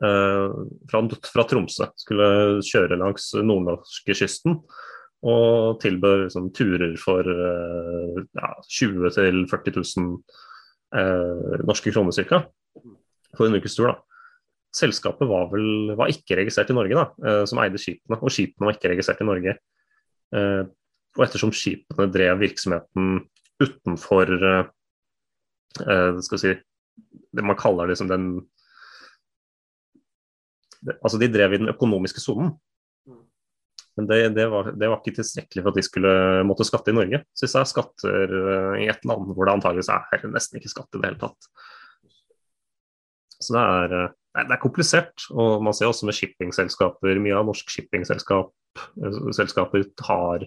Eh, 0.00 0.50
fra, 0.90 1.02
fra, 1.32 1.44
Tromsø. 1.48 1.88
Skulle 1.98 2.62
kjøre 2.66 2.98
langs 3.00 3.32
nordnorskekysten 3.36 4.60
og 5.22 5.80
tilbød 5.82 6.24
liksom, 6.24 6.48
turer 6.56 6.94
for 7.00 7.28
eh, 7.28 8.22
ja, 8.38 8.54
20 8.78 9.12
000-40 9.12 9.76
000 9.78 10.16
eh, 10.98 11.60
norske 11.68 11.92
kroner 11.94 12.16
ca. 12.16 12.42
For 13.36 13.48
en 13.48 13.58
ukes 13.60 13.76
tur. 13.76 13.92
da. 13.92 13.98
Selskapet 14.72 15.28
var, 15.28 15.50
vel, 15.52 15.92
var 15.98 16.08
ikke 16.08 16.38
registrert 16.38 16.70
i 16.72 16.76
Norge, 16.76 16.96
da, 16.96 17.04
eh, 17.28 17.42
som 17.48 17.60
eide 17.60 17.80
skipene. 17.80 18.16
Og 18.16 18.32
skipene 18.32 18.68
var 18.68 18.78
ikke 18.78 18.92
registrert 18.94 19.20
i 19.20 19.28
Norge. 19.28 19.56
Eh, 20.32 20.62
og 21.12 21.24
ettersom 21.26 21.52
skipene 21.52 22.08
drev 22.08 22.40
virksomheten 22.40 23.18
utenfor 23.60 24.32
eh, 24.32 26.22
skal 26.24 26.40
si, 26.40 26.54
det 27.36 27.44
man 27.44 27.58
kaller 27.60 27.92
liksom 27.92 28.08
den 28.08 28.32
altså 30.82 31.18
De 31.20 31.28
drev 31.30 31.52
i 31.54 31.58
den 31.60 31.70
økonomiske 31.70 32.18
sonen. 32.18 32.48
Mm. 33.06 33.20
Men 34.00 34.08
det, 34.08 34.16
det, 34.34 34.48
var, 34.50 34.72
det, 34.72 34.88
var, 34.88 34.98
ikke 34.98 35.20
tilstrekkelig 35.20 35.62
for 35.62 35.70
at 35.70 35.78
de 35.78 35.84
skulle 35.86 36.14
måtte 36.48 36.66
skatte 36.66 36.90
i 36.90 36.96
Norge. 36.96 37.20
Så 37.36 37.44
hvis 37.44 37.54
det 37.54 37.60
er 37.60 37.70
skatter 37.70 38.34
i 38.80 38.88
et 38.90 39.06
land 39.06 39.30
hvor 39.30 39.46
det 39.46 39.54
antageligvis 39.54 39.92
er 39.94 40.26
nesten 40.32 40.58
ikke 40.58 40.72
skatt 40.72 40.96
i 40.96 41.02
det 41.04 41.12
hele 41.12 41.20
tatt. 41.22 41.52
Så 43.36 43.54
det 43.54 43.62
er, 43.62 43.94
det 44.32 44.54
er 44.54 44.62
komplisert. 44.62 45.26
Og 45.30 45.62
man 45.64 45.74
ser 45.76 45.90
også 45.90 46.06
med 46.08 46.16
shippingselskaper, 46.16 47.20
mye 47.22 47.38
av 47.38 47.48
norsk 47.48 47.72
shippingselskaper 47.72 49.82
eh, 49.82 49.90
har 50.08 50.46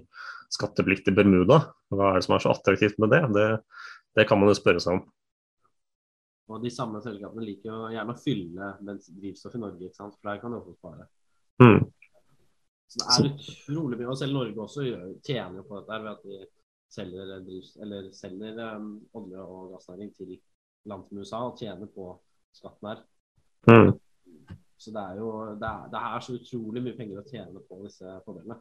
skatteplikt 0.55 1.09
i 1.09 1.15
Bermuda. 1.15 1.57
Hva 1.93 2.11
er 2.11 2.19
det 2.19 2.25
som 2.27 2.35
er 2.37 2.45
så 2.45 2.53
attraktivt 2.53 2.97
med 3.01 3.13
det? 3.13 3.23
Det, 3.35 3.47
det 4.17 4.27
kan 4.29 4.41
man 4.41 4.51
jo 4.51 4.57
spørre 4.57 4.81
seg 4.81 4.91
om. 4.97 5.03
Og 6.45 6.61
de 6.61 6.69
samme 6.69 6.99
selskapene 7.01 7.45
liker 7.45 7.71
jo 7.71 7.93
gjerne 7.93 8.13
å 8.13 8.21
fylle 8.21 8.65
drivstoff 8.85 9.55
i 9.57 9.61
Norge, 9.61 9.87
ikke 9.87 9.97
sant? 9.97 10.17
for 10.19 10.29
der 10.29 10.41
kan 10.41 10.53
de 10.53 10.59
også 10.59 10.75
spare. 10.77 11.07
Mm. 11.61 11.81
Så 12.85 13.01
det 13.01 13.15
er 13.15 13.31
utrolig 13.31 13.97
mye. 13.97 14.11
Og 14.11 14.19
selv 14.19 14.37
Norge 14.37 14.59
også 14.61 14.81
tjener 15.25 15.55
jo 15.61 15.65
på 15.65 15.79
dette 15.79 15.95
ved 16.03 16.11
at 16.11 16.25
de 16.25 16.35
selger, 16.95 17.25
eller 17.81 18.11
selger 18.15 18.53
um, 18.77 18.91
olje- 19.17 19.41
og 19.41 19.73
gassnæring 19.73 20.09
til 20.15 20.35
land 20.85 21.07
som 21.07 21.21
USA 21.21 21.41
og 21.47 21.57
tjener 21.59 21.89
på 21.91 22.11
skatten 22.55 22.91
her. 22.91 22.99
Mm. 23.69 23.91
Så 24.77 24.93
det 24.93 25.01
er 25.01 25.19
jo 25.19 25.29
det 25.59 25.67
er, 25.69 25.83
det 25.91 26.01
er, 26.07 26.17
så 26.21 26.37
utrolig 26.37 26.83
mye 26.85 26.97
penger 26.97 27.21
å 27.21 27.27
tjene 27.29 27.61
på 27.65 27.81
disse 27.83 28.17
fordelene. 28.25 28.57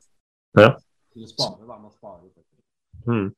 Ja. 0.57 0.71
Du 1.15 1.27
sparer 1.29 1.67
hva 1.69 1.79
man 1.79 1.93
sparer. 1.93 2.31
Mm. 3.05 3.29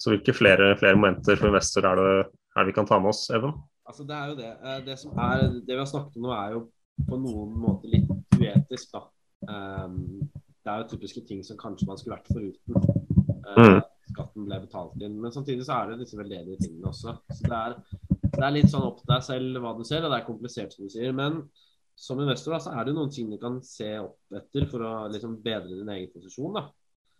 Så 0.00 0.12
hvilke 0.14 0.32
flere, 0.34 0.72
flere 0.80 0.96
momenter 0.96 1.38
for 1.38 1.50
investor 1.50 1.86
er 1.90 2.00
det 2.00 2.10
er 2.56 2.64
det 2.64 2.70
vi 2.70 2.72
kan 2.72 2.86
ta 2.86 2.98
med 2.98 3.12
oss, 3.12 3.30
Even? 3.30 3.52
Altså, 3.86 4.04
det 4.04 4.16
er 4.16 4.30
jo 4.30 4.36
det. 4.36 4.52
Eh, 4.64 4.78
det, 4.86 4.98
som 4.98 5.18
er, 5.18 5.42
det 5.66 5.74
vi 5.74 5.78
har 5.82 5.90
snakket 5.90 6.16
om 6.16 6.24
nå, 6.24 6.32
er 6.32 6.54
jo 6.54 6.62
på 7.06 7.18
noen 7.20 7.52
måter 7.60 7.92
litt 7.92 8.08
uetisk. 8.38 8.94
da. 8.94 9.02
Um, 9.52 10.22
det 10.64 10.72
er 10.72 10.80
jo 10.80 10.88
typiske 10.94 11.22
ting 11.28 11.44
som 11.44 11.58
kanskje 11.60 11.86
man 11.90 12.00
skulle 12.00 12.16
vært 12.16 12.32
foruten. 12.32 12.78
Uh, 13.44 13.60
mm. 13.60 13.82
Skatten 14.14 14.48
ble 14.48 14.62
betalt 14.64 15.04
inn. 15.04 15.20
Men 15.20 15.34
samtidig 15.34 15.66
så 15.68 15.76
er 15.76 15.92
det 15.92 16.00
disse 16.00 16.18
veldedige 16.18 16.64
tingene 16.64 16.88
også. 16.90 17.14
Så 17.28 17.52
det 17.52 17.60
er, 17.60 17.76
det 18.36 18.44
er, 18.44 18.54
litt 18.54 18.70
sånn 18.72 18.86
opp 18.86 19.00
til 19.00 19.10
deg 19.10 19.24
selv 19.24 19.60
hva 19.62 19.72
du 19.76 19.84
ser, 19.88 20.04
og 20.04 20.12
det 20.12 20.18
er 20.20 20.26
komplisert, 20.26 20.74
som 20.74 20.86
du 20.86 20.92
sier. 20.92 21.14
Men 21.16 21.42
som 21.96 22.20
investor 22.20 22.56
da, 22.56 22.60
så 22.60 22.74
er 22.76 22.86
det 22.86 22.96
noen 22.96 23.12
ting 23.12 23.30
du 23.32 23.38
kan 23.40 23.58
se 23.64 23.88
opp 24.02 24.36
etter 24.36 24.66
for 24.70 24.84
å 24.84 24.92
liksom 25.12 25.38
bedre 25.44 25.78
din 25.78 25.92
egen 25.94 26.12
posisjon. 26.12 26.58
da. 26.58 26.66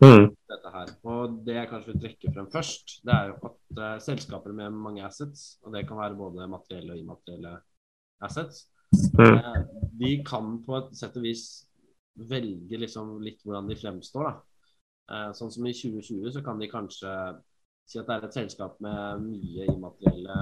Mm. 0.05 0.27
Dette 0.53 0.73
her. 0.75 0.91
Og 1.09 1.39
Det 1.47 1.55
jeg 1.57 1.71
kanskje 1.71 1.93
vil 1.93 2.03
trekke 2.03 2.33
frem 2.35 2.49
først, 2.53 2.99
det 3.09 3.15
er 3.15 3.31
jo 3.31 3.37
at 3.49 3.81
uh, 3.81 3.95
selskaper 4.05 4.53
med 4.57 4.77
mange 4.77 5.05
assets, 5.07 5.57
og 5.65 5.73
det 5.73 5.87
kan 5.89 6.01
være 6.01 6.19
både 6.19 6.49
materielle 6.53 6.93
og 6.93 7.01
immaterielle 7.01 7.55
assets, 8.27 8.67
mm. 9.17 9.39
uh, 9.41 9.63
de 9.97 10.13
kan 10.27 10.59
på 10.67 10.77
et 10.83 10.93
sett 10.99 11.17
og 11.17 11.25
vis 11.25 11.47
velge 12.29 12.81
liksom 12.81 13.17
litt 13.25 13.41
hvordan 13.45 13.73
de 13.73 13.81
fremstår. 13.81 14.29
da. 14.29 14.37
Uh, 15.07 15.31
sånn 15.39 15.53
som 15.55 15.67
i 15.69 15.73
2020 15.73 16.35
så 16.35 16.45
kan 16.45 16.61
de 16.61 16.69
kanskje 16.69 17.13
si 17.87 18.01
at 18.01 18.09
det 18.09 18.17
er 18.17 18.25
et 18.27 18.37
selskap 18.37 18.81
med 18.83 19.23
mye 19.23 19.69
immaterielle 19.71 20.37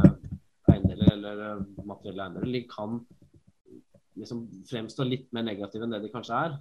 eller 1.16 1.64
materielle 1.86 2.26
eiendeler. 2.26 2.52
De 2.52 2.62
kan 2.70 3.00
liksom 4.18 4.44
fremstå 4.68 5.06
litt 5.08 5.28
mer 5.34 5.46
negative 5.46 5.86
enn 5.86 5.94
det 5.96 6.04
de 6.04 6.12
kanskje 6.12 6.38
er. 6.46 6.56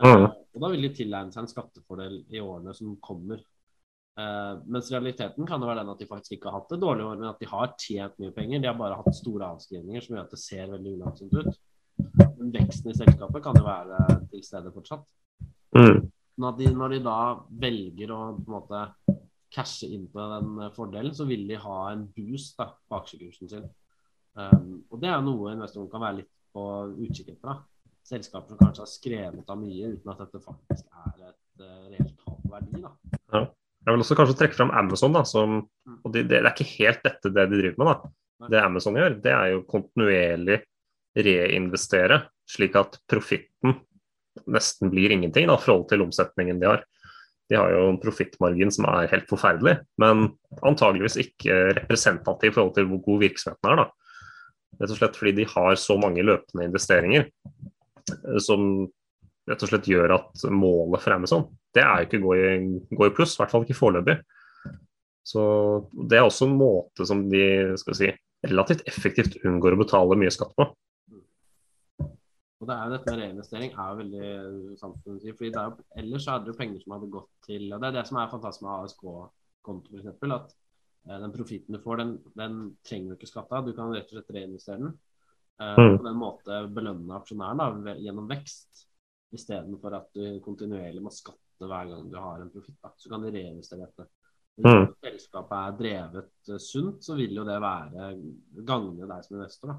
Mm. 0.00 0.26
Og 0.26 0.62
da 0.62 0.70
vil 0.72 0.86
de 0.86 0.92
tilegne 0.94 1.34
seg 1.34 1.44
en 1.44 1.50
skattefordel 1.50 2.20
i 2.30 2.42
årene 2.42 2.74
som 2.76 2.94
kommer. 3.02 3.42
Uh, 4.18 4.58
mens 4.68 4.90
realiteten 4.92 5.46
kan 5.48 5.62
jo 5.62 5.68
være 5.70 5.84
den 5.84 5.92
at 5.92 6.02
de 6.02 6.08
faktisk 6.08 6.36
ikke 6.36 6.50
har 6.50 6.60
hatt 6.60 6.72
det 6.74 6.80
dårlige 6.82 7.08
år, 7.08 7.18
men 7.20 7.30
at 7.30 7.40
de 7.40 7.48
har 7.50 7.74
tjent 7.80 8.18
mye 8.20 8.34
penger. 8.36 8.62
De 8.62 8.70
har 8.70 8.78
bare 8.78 8.98
hatt 8.98 9.16
store 9.16 9.52
avskrivninger 9.54 10.04
som 10.04 10.16
gjør 10.16 10.26
at 10.26 10.34
det 10.34 10.42
ser 10.42 10.72
veldig 10.74 10.94
ulønnsomt 10.96 11.36
ut. 11.38 11.60
Men 12.40 12.54
veksten 12.54 12.92
i 12.92 12.96
selskapet 12.96 13.44
kan 13.44 13.58
jo 13.58 13.66
være 13.66 14.00
til 14.32 14.44
stede 14.44 14.72
fortsatt. 14.74 15.06
Mm. 15.76 16.08
at 16.48 16.56
de, 16.58 16.70
når 16.74 16.96
de 16.96 16.98
da 17.04 17.18
velger 17.62 18.10
å 18.10 18.20
på 18.34 18.48
en 18.48 18.54
måte 18.56 18.78
cashe 19.54 19.88
inn 19.90 20.06
på 20.12 20.26
den 20.32 20.58
eh, 20.62 20.72
fordelen, 20.76 21.14
så 21.16 21.26
vil 21.28 21.46
de 21.48 21.58
ha 21.60 21.78
en 21.92 22.06
boost 22.16 22.58
da, 22.60 22.70
på 22.88 23.00
aksjekursen 23.00 23.50
sin. 23.50 23.68
Um, 24.38 24.84
og 24.92 25.00
det 25.02 25.10
er 25.10 25.24
noe 25.26 25.56
investoren 25.56 25.90
kan 25.90 26.04
være 26.04 26.20
litt 26.20 26.30
på 26.54 26.64
utkikk 26.94 27.32
etter. 27.34 27.50
da. 27.50 27.56
Selskaper 28.10 28.54
som 28.54 28.60
kanskje 28.60 28.84
har 28.84 28.90
skrevet 28.90 29.50
av 29.52 29.58
mye 29.60 29.90
uten 29.96 30.12
at 30.12 30.22
dette 30.22 30.42
faktisk 30.44 30.86
er 30.86 31.32
et 31.32 31.64
uh, 31.64 31.88
reelt 31.90 32.14
tap 32.22 32.38
på 32.44 32.52
verdi. 32.54 32.82
da. 32.84 32.94
Ja. 33.34 33.44
Jeg 33.80 33.96
vil 33.96 34.04
også 34.04 34.16
kanskje 34.18 34.36
trekke 34.36 34.58
fram 34.58 34.70
Amazon, 34.76 35.14
da, 35.16 35.22
som, 35.24 35.60
og 36.04 36.10
det, 36.12 36.26
det, 36.28 36.42
er 36.42 36.50
ikke 36.50 36.68
helt 36.76 37.00
dette 37.06 37.30
det 37.32 37.46
de 37.48 37.60
driver 37.62 37.80
med. 37.80 37.90
da. 37.90 38.48
Det 38.52 38.60
Amazon 38.60 38.96
gjør, 38.96 39.16
det 39.24 39.32
er 39.32 39.52
jo 39.54 39.62
kontinuerlig 39.68 40.58
reinvestere, 41.16 42.20
slik 42.48 42.76
at 42.78 43.00
profitten 43.10 43.74
nesten 44.50 44.92
blir 44.92 45.12
ingenting 45.12 45.48
da, 45.48 45.56
i 45.56 45.64
forhold 45.64 45.88
til 45.90 46.04
omsetningen 46.04 46.60
de 46.60 46.68
har. 46.68 46.84
De 47.50 47.58
har 47.58 47.72
jo 47.74 47.86
en 47.90 47.98
profittmargin 48.00 48.70
som 48.74 48.86
er 48.92 49.10
helt 49.10 49.26
forferdelig, 49.30 49.80
men 50.00 50.28
antageligvis 50.66 51.18
ikke 51.24 51.56
representativ 51.80 52.52
i 52.52 52.54
forhold 52.54 52.76
til 52.76 52.86
hvor 52.90 53.02
god 53.08 53.24
virksomheten 53.24 53.72
er. 53.72 53.82
da. 53.82 53.86
Rett 54.80 54.94
og 54.94 55.00
slett 55.00 55.18
fordi 55.18 55.34
de 55.40 55.48
har 55.50 55.78
så 55.82 55.96
mange 56.00 56.24
løpende 56.24 56.68
investeringer 56.70 57.26
eh, 57.26 58.40
som 58.42 58.86
rett 59.50 59.64
og 59.66 59.72
slett 59.72 59.88
gjør 59.90 60.14
at 60.14 60.44
målet 60.54 61.02
for 61.02 61.16
Amazon 61.16 61.48
det 61.74 61.82
er 61.84 62.00
jo 62.00 62.08
ikke 62.08 62.22
gå 62.24 62.36
i, 62.36 62.46
gå 62.98 63.06
i 63.06 63.14
pluss, 63.14 63.36
i 63.36 63.42
hvert 63.42 63.52
fall 63.52 63.66
ikke 63.66 63.78
foreløpig. 63.78 64.16
Så 65.26 65.42
Det 66.10 66.18
er 66.18 66.26
også 66.26 66.48
en 66.48 66.56
måte 66.58 67.06
som 67.06 67.22
de 67.30 67.44
skal 67.78 67.96
si, 67.98 68.10
relativt 68.46 68.86
effektivt 68.90 69.36
unngår 69.44 69.76
å 69.76 69.82
betale 69.84 70.18
mye 70.18 70.32
skatt 70.34 70.54
på. 70.58 70.66
Og 72.60 72.68
det 72.68 72.76
er 72.76 72.86
jo 72.86 72.92
dette 72.92 73.12
med 73.12 73.22
reinvestering 73.22 73.70
er 73.72 73.90
jo 73.90 73.98
veldig 74.02 74.78
samfunnsnyttig. 74.80 75.36
fordi 75.36 75.52
det 75.54 75.60
er 75.60 75.68
jo, 75.70 75.84
Ellers 76.02 76.24
så 76.26 76.34
hadde 76.34 76.44
det 76.46 76.52
jo 76.52 76.58
penger 76.58 76.82
som 76.82 76.94
hadde 76.94 77.12
gått 77.14 77.30
til 77.46 77.62
og 77.72 77.80
Det 77.80 77.88
er 77.88 77.94
det 77.96 78.06
som 78.08 78.18
er 78.20 78.32
fantastisk 78.32 78.64
med 78.66 78.72
ASK-konto, 78.74 79.94
f.eks. 79.96 80.26
At 80.36 80.52
eh, 81.08 81.20
den 81.22 81.32
profitten 81.36 81.76
du 81.76 81.80
får, 81.80 82.02
den, 82.02 82.12
den 82.36 82.58
trenger 82.84 83.08
du 83.08 83.16
ikke 83.16 83.30
skatte 83.30 83.56
av. 83.56 83.64
Du 83.64 83.72
kan 83.76 83.94
rett 83.94 84.12
og 84.12 84.18
slett 84.18 84.34
reinvestere 84.36 84.82
den. 84.82 84.92
Eh, 85.60 85.80
mm. 85.80 85.96
På 85.96 86.04
den 86.04 86.20
måte 86.20 86.60
belønne 86.76 87.16
aksjonæren 87.16 87.62
da, 87.62 87.96
gjennom 87.96 88.28
vekst, 88.28 88.86
istedenfor 89.32 89.96
at 89.96 90.12
du 90.12 90.40
kontinuerlig 90.44 91.00
må 91.04 91.12
skatte 91.14 91.68
hver 91.68 91.88
gang 91.88 92.12
du 92.12 92.18
har 92.20 92.44
en 92.44 92.52
profitt. 92.52 92.76
Så 93.00 93.08
kan 93.08 93.24
du 93.24 93.30
reinvestere 93.30 93.86
dette. 93.86 94.10
Hvis 94.60 94.68
mm. 94.68 94.86
selskapet 95.00 95.56
er 95.56 95.76
drevet 95.78 96.50
uh, 96.52 96.60
sunt, 96.60 97.00
så 97.06 97.16
vil 97.16 97.38
jo 97.40 97.46
det 97.48 97.56
være 97.62 98.10
gagne 98.68 99.08
deg 99.08 99.24
som 99.24 99.38
investor. 99.38 99.72
da. 99.72 99.78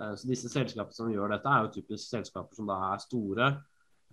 Eh, 0.00 0.14
så 0.18 0.28
disse 0.28 0.50
selskapene 0.50 0.96
som 0.96 1.12
gjør 1.12 1.34
dette, 1.36 1.50
er 1.50 1.64
jo 1.64 1.72
typisk 1.76 2.10
selskaper 2.10 2.58
som 2.58 2.68
da 2.70 2.78
er 2.90 3.02
store, 3.02 3.48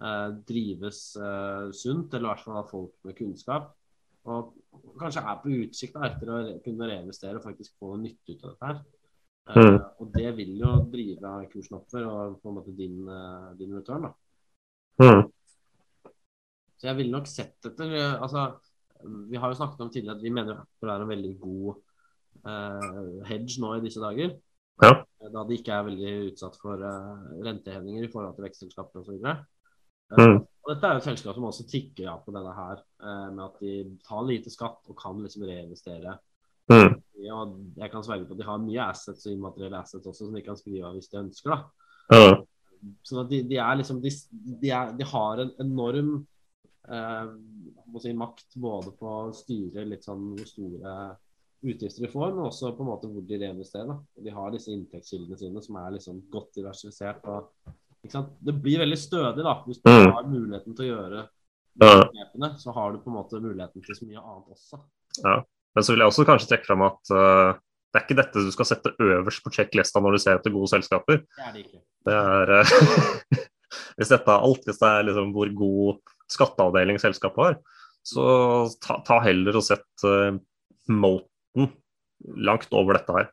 eh, 0.02 0.30
drives 0.48 1.04
eh, 1.17 1.67
sunt, 1.74 2.13
eller 2.13 2.28
i 2.28 2.32
hvert 2.32 2.46
fall 2.46 2.62
av 2.62 2.72
folk 2.72 2.96
med 3.08 3.17
kunnskap. 3.17 3.72
Og 4.30 4.54
kanskje 5.02 5.24
er 5.26 5.38
på 5.41 5.54
utsikt 5.63 5.96
etter 6.06 6.30
å 6.30 6.39
kunne 6.62 6.89
reinvestere 6.89 7.39
og 7.39 7.46
faktisk 7.48 7.74
få 7.82 7.96
nytte 7.98 8.36
ut 8.36 8.44
av 8.44 8.52
dette 8.52 8.70
her. 8.70 8.82
Mm. 9.52 9.78
Og 10.04 10.12
det 10.13 10.32
vil 10.38 10.52
jo 10.60 10.76
drive 10.94 11.32
kursen 11.50 11.80
oppover 11.80 12.06
og 12.06 12.36
på 12.44 12.52
en 12.52 12.58
måte 12.60 12.76
din, 12.78 13.00
din 13.58 13.74
return, 13.74 14.06
da. 14.06 14.12
Mm. 15.02 15.24
Så 16.78 16.88
jeg 16.88 17.00
ville 17.00 17.15
nok 17.15 17.26
sett 17.30 17.65
etter 17.65 17.96
Altså, 18.12 18.46
vi 19.02 19.41
har 19.41 19.50
jo 19.50 19.58
snakket 19.58 19.82
om 19.82 19.89
tidligere 19.89 20.20
at 20.20 20.24
vi 20.24 20.34
mener 20.34 20.62
Apple 20.62 20.94
er 20.94 21.02
en 21.02 21.10
veldig 21.10 21.34
god 21.41 21.82
uh, 22.46 23.26
hedge 23.26 23.58
nå 23.63 23.74
i 23.80 23.84
disse 23.88 24.02
dager. 24.04 24.36
Ja. 24.82 24.94
Da 25.32 25.44
de 25.48 25.58
ikke 25.58 25.74
er 25.76 25.86
veldig 25.86 26.13
utsatt 26.32 26.58
for 26.62 26.82
uh, 26.82 27.28
rentehevninger 27.46 28.08
i 28.08 28.12
forhold 28.12 28.34
til 28.38 28.48
vekstselskaper 28.48 29.04
osv. 29.04 29.20
Uh, 29.22 30.17
mm. 30.17 30.39
Og 30.41 30.72
dette 30.74 30.89
er 30.89 30.98
jo 30.98 31.04
et 31.04 31.08
selskap 31.12 31.38
som 31.38 31.48
også 31.52 31.67
tikker 31.70 32.08
ja, 32.08 32.15
på 32.22 32.34
denne 32.34 32.54
her, 32.58 32.82
uh, 33.04 33.30
med 33.30 33.44
at 33.46 33.62
de 33.62 33.76
tar 34.08 34.26
lite 34.28 34.54
skatt 34.54 34.89
og 34.89 34.98
kan 35.00 35.22
liksom 35.22 35.46
reinvestere. 35.46 36.17
Mm. 36.72 36.98
Ja, 37.22 37.44
jeg 37.84 37.91
kan 37.91 38.04
sverge 38.06 38.26
på 38.26 38.36
at 38.36 38.41
de 38.41 38.48
har 38.48 38.62
mye 38.62 38.88
assets 38.88 39.28
og 39.28 39.36
immaterielle 39.36 39.80
assets 39.82 40.08
også 40.08 40.28
som 40.28 40.36
de 40.36 40.44
kan 40.46 40.58
skrive 40.58 40.88
av 40.88 40.98
hvis 40.98 41.12
de 41.12 41.22
ønsker. 41.22 41.54
da. 41.54 41.62
Mm. 42.12 42.44
Sånn 43.06 43.24
at 43.24 43.32
de, 43.32 43.41
de, 43.50 43.58
er 43.62 43.78
liksom 43.78 44.00
de, 44.02 44.12
de, 44.62 44.72
er, 44.74 44.94
de 44.98 45.06
har 45.06 45.41
en 45.44 45.52
enorm 45.62 46.13
eh, 46.89 47.28
si, 48.02 48.13
makt 48.17 48.58
både 48.62 48.94
på 48.98 49.12
å 49.12 49.34
styre 49.36 49.86
litt 49.86 50.08
sånn 50.08 50.32
hvor 50.32 50.50
store 50.50 50.96
utgifter 51.62 52.06
de 52.06 52.10
får, 52.12 52.34
men 52.34 52.47
også 52.47 52.71
på 52.76 52.84
en 52.84 52.89
måte 52.89 53.10
hvor 53.10 53.26
de 53.28 53.38
reinvesterer. 53.41 54.00
De 54.26 54.34
har 54.34 54.54
disse 54.54 54.74
inntektskildene 54.74 55.38
sine 55.39 55.62
som 55.63 55.78
er 55.82 55.95
liksom 55.97 56.24
godt 56.34 56.56
diversifisert. 56.58 57.28
Og, 57.30 57.76
det 58.41 58.56
blir 58.63 58.82
veldig 58.82 58.97
stødig 58.97 59.45
da, 59.45 59.56
hvis 59.67 59.82
du 59.82 59.89
mm. 59.91 60.12
har 60.15 60.30
muligheten 60.30 60.78
til 60.78 60.88
å 60.88 60.91
gjøre 60.91 61.26
grepene. 61.78 62.54
så 62.58 62.74
har 62.76 62.93
du 62.93 63.02
på 63.04 63.12
en 63.12 63.17
måte 63.19 63.41
muligheten 63.41 63.84
til 63.86 63.97
så 63.97 64.08
mye 64.08 64.21
annet 64.21 64.56
også. 64.56 64.82
Ja, 65.21 65.36
Men 65.76 65.86
så 65.86 65.93
vil 65.93 66.04
jeg 66.04 66.12
også 66.12 66.26
kanskje 66.28 66.50
trekke 66.50 66.67
fram 66.67 66.86
at 66.88 67.13
uh, 67.13 67.60
det 67.91 68.00
er 68.00 68.06
ikke 68.08 68.19
dette 68.21 68.45
du 68.47 68.52
skal 68.56 68.67
sette 68.67 68.93
øverst 69.04 69.43
på 69.45 69.54
sjekklista 69.54 70.02
når 70.02 70.17
du 70.17 70.24
ser 70.24 70.39
etter 70.39 70.54
gode 70.56 70.71
selskaper. 70.71 71.21
Det 71.24 71.47
er 71.47 71.56
det 71.56 71.65
ikke. 71.65 71.82
Det 72.08 72.17
er, 72.17 72.54
uh, 72.58 73.41
hvis 74.00 74.13
dette 74.15 74.34
er 74.34 74.47
alt, 74.50 74.65
hvis 74.65 74.82
det 74.82 74.91
er 74.91 75.08
liksom 75.10 75.34
hvor 75.36 75.54
god 75.62 76.15
skatteavdeling 76.32 77.00
selskapet 77.04 77.45
har, 77.45 77.60
så 78.08 78.26
ta, 78.82 78.97
ta 79.06 79.19
heller 79.21 79.60
og 79.60 79.67
sett 79.67 80.08
uh, 80.08 80.34
Mote 81.58 81.82
langt 82.38 82.74
over 82.78 82.98
dette 82.98 83.16
her. 83.16 83.30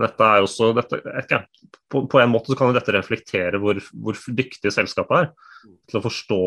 Dette 0.00 0.26
er 0.26 0.44
også, 0.44 0.70
dette, 0.76 1.00
ikke, 1.18 1.40
på, 1.90 2.04
på, 2.10 2.20
en 2.22 2.30
måte 2.30 2.52
så 2.52 2.58
kan 2.58 2.70
dette 2.76 2.94
reflektere 2.94 3.58
hvor, 3.60 3.80
hvor 3.90 4.18
dyktige 4.38 4.70
selskapet 4.72 5.16
er 5.18 5.32
til 5.90 5.98
å 5.98 6.04
forstå 6.04 6.44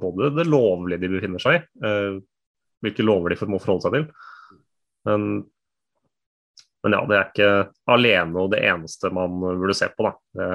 både 0.00 0.30
det 0.36 0.46
lovlige 0.46 1.02
de 1.02 1.10
befinner 1.16 1.42
seg 1.42 1.58
i, 1.58 1.64
eh, 1.84 2.20
hvilke 2.84 3.04
lover 3.04 3.34
de 3.34 3.50
må 3.50 3.58
forholde 3.58 3.88
seg 3.88 3.96
til. 3.98 4.06
Men, 5.10 5.26
men, 6.84 6.96
ja, 6.96 7.02
det 7.10 7.18
er 7.18 7.28
ikke 7.32 7.50
alene 7.92 8.46
og 8.46 8.54
det 8.54 8.62
eneste 8.70 9.10
man 9.12 9.36
burde 9.42 9.76
se 9.76 9.90
på. 9.90 10.06
da. 10.06 10.14
Det, 10.38 10.48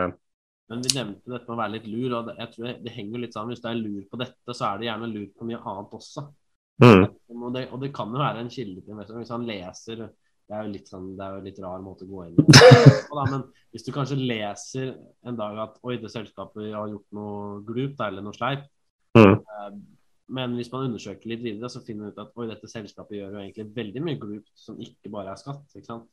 men 0.69 0.83
vi 0.85 0.95
nevnte 0.95 1.33
dette 1.33 1.49
med 1.49 1.55
å 1.57 1.59
være 1.59 1.75
litt 1.75 1.87
lur, 1.89 2.11
og 2.13 2.31
jeg 2.37 2.53
tror 2.53 2.69
det, 2.69 2.75
det 2.85 2.95
henger 2.95 3.23
litt 3.25 3.35
sammen. 3.35 3.51
Hvis 3.51 3.63
du 3.65 3.69
er 3.71 3.79
lur 3.81 4.03
på 4.09 4.19
dette, 4.21 4.55
så 4.55 4.67
er 4.69 4.79
det 4.79 4.89
gjerne 4.89 5.11
lur 5.11 5.27
på 5.35 5.49
mye 5.49 5.59
annet 5.59 5.95
også. 5.99 6.29
Mm. 6.79 7.07
Og, 7.39 7.53
det, 7.55 7.67
og, 7.69 7.79
det, 7.83 7.91
kan 7.95 8.11
jo 8.13 8.21
være 8.21 8.43
en 8.43 8.51
kilde 8.53 8.81
til 8.81 8.95
investoren. 8.95 9.23
Hvis 9.23 9.33
han 9.35 9.47
leser 9.47 10.09
det 10.49 10.57
er 10.57 10.65
jo 10.65 10.73
litt 10.73 10.89
sånn, 10.89 11.11
det 11.13 11.21
er 11.21 11.35
jo 11.35 11.41
litt 11.45 11.59
rar 11.61 11.81
måte 11.85 12.07
å 12.07 12.09
gå 12.09 12.23
inn 12.25 12.39
i. 12.41 12.45
Men 13.13 13.43
hvis 13.69 13.83
du 13.85 13.91
kanskje 13.93 14.17
leser 14.17 14.95
en 15.29 15.37
dag 15.37 15.59
at 15.61 15.75
oi, 15.85 15.99
det 16.01 16.09
selskapet 16.09 16.71
har 16.73 16.89
gjort 16.89 17.05
noe 17.13 17.59
glupt 17.67 18.01
eller 18.01 18.25
noe 18.25 18.33
sleip, 18.33 18.65
mm. 19.17 19.35
Eh, 19.37 19.69
men 20.33 20.55
hvis 20.57 20.69
man 20.73 20.87
undersøker 20.87 21.29
litt 21.29 21.41
videre, 21.41 21.69
så 21.69 21.81
finner 21.85 22.07
man 22.07 22.13
ut 22.13 22.21
at 22.21 22.33
oi, 22.37 22.47
dette 22.49 22.69
selskapet 22.69 23.17
gjør 23.17 23.35
jo 23.35 23.43
egentlig 23.43 23.67
veldig 23.77 24.03
mye 24.05 24.19
glupt 24.21 24.51
som 24.57 24.77
ikke 24.81 25.11
bare 25.13 25.33
er 25.33 25.41
skatt. 25.41 25.63
ikke 25.73 25.89
sant? 25.89 26.09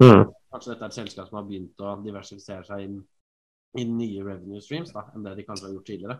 Mm. 0.00 0.32
Kanskje 0.52 0.72
dette 0.72 0.84
er 0.84 0.92
et 0.92 0.98
selskap 0.98 1.28
som 1.28 1.38
har 1.38 1.46
begynt 1.48 1.84
å 1.84 1.94
diversifisere 2.04 2.64
seg 2.68 2.84
inn 2.86 2.98
i 3.80 3.86
nye 3.88 4.24
revenue 4.24 4.62
streams 4.64 4.92
da, 4.94 5.06
enn 5.14 5.24
det 5.26 5.36
de 5.38 5.46
kanskje 5.48 5.68
har 5.68 5.76
gjort 5.76 5.88
tidligere. 5.90 6.18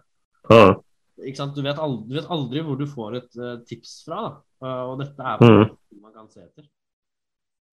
Mm. 0.52 0.80
Du 1.14 1.62
vet, 1.62 1.78
aldri, 1.78 2.08
du 2.08 2.16
vet 2.16 2.30
aldri 2.34 2.62
hvor 2.66 2.78
du 2.78 2.86
får 2.90 3.18
et 3.20 3.36
uh, 3.38 3.58
tips 3.68 4.00
fra. 4.06 4.22
Uh, 4.62 4.82
og 4.90 5.02
dette 5.02 5.22
er 5.22 5.42
noe 5.44 5.66
mm. 5.68 5.74
man 6.02 6.14
kan 6.14 6.30
se 6.32 6.42
etter. 6.42 6.66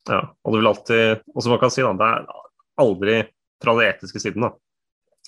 Ja, 0.09 0.21
og 0.41 0.53
du 0.53 0.57
vil 0.57 0.69
alltid 0.69 1.19
Og 1.29 1.43
som 1.43 1.53
man 1.53 1.59
kan 1.61 1.73
si, 1.73 1.83
da, 1.85 1.91
det 1.93 2.07
er 2.09 2.81
aldri 2.81 3.17
fra 3.61 3.75
den 3.77 3.89
etiske 3.91 4.21
siden, 4.21 4.45
da. 4.45 4.53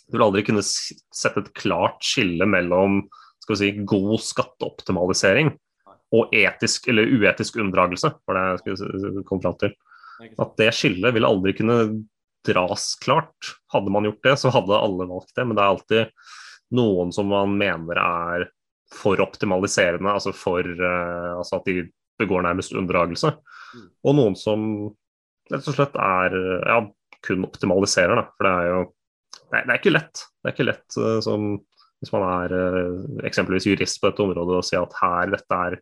Du 0.09 0.17
vil 0.17 0.25
aldri 0.25 0.43
kunne 0.45 0.63
sette 0.65 1.41
et 1.41 1.51
klart 1.57 2.01
skille 2.05 2.47
mellom 2.49 3.03
skal 3.43 3.55
vi 3.55 3.59
si, 3.59 3.85
god 3.87 4.21
skatteoptimalisering 4.23 5.51
og 6.13 6.33
etisk 6.37 6.87
eller 6.91 7.09
uetisk 7.09 7.57
unndragelse, 7.61 8.11
for 8.23 8.37
det 8.37 8.69
jeg 8.69 8.77
skulle 8.79 9.25
komme 9.27 9.43
fram 9.43 9.57
til. 9.61 9.73
At 10.39 10.53
det 10.59 10.69
skillet 10.77 11.15
vil 11.15 11.27
aldri 11.27 11.55
kunne 11.57 11.77
dras 12.45 12.93
klart. 13.01 13.53
Hadde 13.73 13.91
man 13.93 14.05
gjort 14.07 14.23
det, 14.27 14.35
så 14.39 14.51
hadde 14.53 14.77
alle 14.77 15.07
valgt 15.09 15.33
det, 15.33 15.45
men 15.47 15.57
det 15.57 15.63
er 15.63 15.73
alltid 15.73 16.29
noen 16.75 17.13
som 17.15 17.29
man 17.31 17.55
mener 17.59 17.99
er 18.01 18.47
for 18.93 19.21
optimaliserende, 19.23 20.11
altså 20.11 20.33
for 20.37 20.65
uh, 20.65 21.39
altså 21.39 21.59
at 21.59 21.69
de 21.69 21.87
begår 22.21 22.45
nærmest 22.45 22.75
unndragelse. 22.77 23.33
Mm. 23.73 23.87
Og 24.05 24.17
noen 24.19 24.35
som 24.37 24.65
rett 25.51 25.69
og 25.69 25.75
slett 25.75 25.95
er 25.99 26.35
ja, 26.69 26.81
kun 27.25 27.47
optimaliserer, 27.47 28.19
da. 28.19 28.27
For 28.37 28.47
det 28.47 28.53
er 28.53 28.69
jo 28.71 28.83
det 29.33 29.59
er, 29.59 29.65
det 29.65 29.73
er 29.73 29.79
ikke 29.81 29.93
lett. 29.93 30.23
Det 30.41 30.49
er 30.49 30.55
ikke 30.55 30.69
lett 30.69 30.99
uh, 30.99 31.19
som 31.25 31.53
hvis 32.03 32.11
man 32.11 32.25
er 32.27 32.53
uh, 32.53 33.03
eksempelvis 33.27 33.69
jurist 33.69 34.01
på 34.01 34.09
dette 34.09 34.25
området 34.25 34.59
og 34.59 34.65
sier 34.67 34.83
at 34.83 34.97
her, 34.99 35.31
dette 35.31 35.59
er 35.69 35.77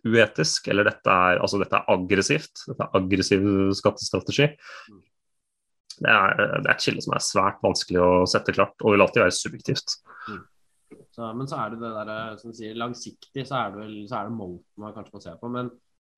uetisk, 0.00 0.70
eller 0.72 0.88
dette 0.88 1.12
er, 1.12 1.40
altså, 1.44 1.60
dette 1.60 1.76
er 1.76 1.92
aggressivt. 1.92 2.64
Dette 2.70 2.86
er 2.86 2.96
aggressiv 2.96 3.46
skattestrategi. 3.76 4.48
Mm. 4.88 5.02
Det 6.00 6.08
er, 6.08 6.38
det 6.64 6.64
er 6.64 6.72
et 6.72 6.84
skille 6.84 7.02
som 7.04 7.12
er 7.16 7.24
svært 7.24 7.60
vanskelig 7.64 8.00
å 8.00 8.24
sette 8.30 8.54
klart, 8.56 8.76
og 8.80 8.94
vil 8.94 9.04
alltid 9.04 9.22
være 9.26 9.36
subjektivt. 9.36 9.98
Mm. 10.30 10.40
Så, 11.14 11.28
men 11.36 11.46
så 11.50 11.58
er 11.60 11.74
det 11.74 11.80
det 11.82 11.90
der, 12.08 12.36
som 12.40 12.50
du 12.50 12.56
sier, 12.56 12.78
langsiktig, 12.78 13.44
så 13.46 13.58
er 13.60 13.74
det 13.74 13.82
vel 13.82 13.94
så 14.08 14.16
er 14.20 14.30
det 14.30 14.36
Molten 14.38 14.82
man 14.84 14.94
kanskje 14.96 15.14
må 15.14 15.22
se 15.22 15.34
på. 15.42 15.50
Men 15.52 15.70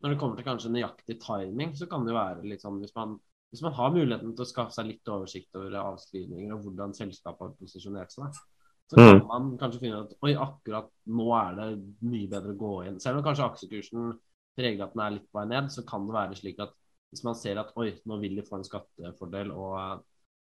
når 0.03 0.15
det 0.15 0.19
kommer 0.21 0.39
til 0.39 0.47
kanskje 0.47 0.73
nøyaktig 0.75 1.19
timing, 1.23 1.75
så 1.79 1.89
kan 1.91 2.07
det 2.07 2.13
jo 2.15 2.19
være 2.19 2.47
litt 2.49 2.63
sånn 2.65 2.81
hvis 2.83 2.95
man, 2.97 3.17
hvis 3.53 3.63
man 3.67 3.75
har 3.77 3.93
muligheten 3.95 4.33
til 4.35 4.45
å 4.45 4.49
skaffe 4.49 4.75
seg 4.77 4.89
litt 4.89 5.13
oversikt 5.13 5.59
over 5.61 5.77
avskrivninger 5.83 6.55
og 6.57 6.65
hvordan 6.67 6.95
selskapet 6.97 7.47
har 7.49 7.55
posisjonert 7.59 8.15
seg, 8.15 8.43
Så 8.91 8.99
kan 8.99 9.21
Mm. 9.23 9.27
man 9.29 9.59
kanskje 9.59 9.81
finne 9.81 10.03
ut 10.05 10.11
oi, 10.27 10.35
akkurat 10.35 10.89
nå 11.07 11.29
er 11.39 11.55
det 11.57 11.69
mye 12.05 12.29
bedre 12.29 12.53
å 12.53 12.59
gå 12.59 12.73
inn. 12.89 12.99
Selv 13.01 13.19
om 13.21 13.25
kanskje 13.25 13.47
aksjekursen 13.47 14.11
preger 14.59 14.83
at 14.85 14.93
den 14.93 15.03
er 15.05 15.15
litt 15.15 15.29
på 15.33 15.39
vei 15.39 15.47
ned, 15.49 15.71
så 15.73 15.85
kan 15.87 16.05
det 16.07 16.13
være 16.13 16.37
slik 16.37 16.59
at 16.61 16.75
hvis 17.13 17.25
man 17.27 17.37
ser 17.37 17.61
at 17.61 17.75
oi, 17.77 17.91
nå 18.09 18.17
vil 18.23 18.39
de 18.39 18.45
få 18.47 18.59
en 18.59 18.67
skattefordel, 18.67 19.53
og 19.53 19.77
eh, 19.77 19.99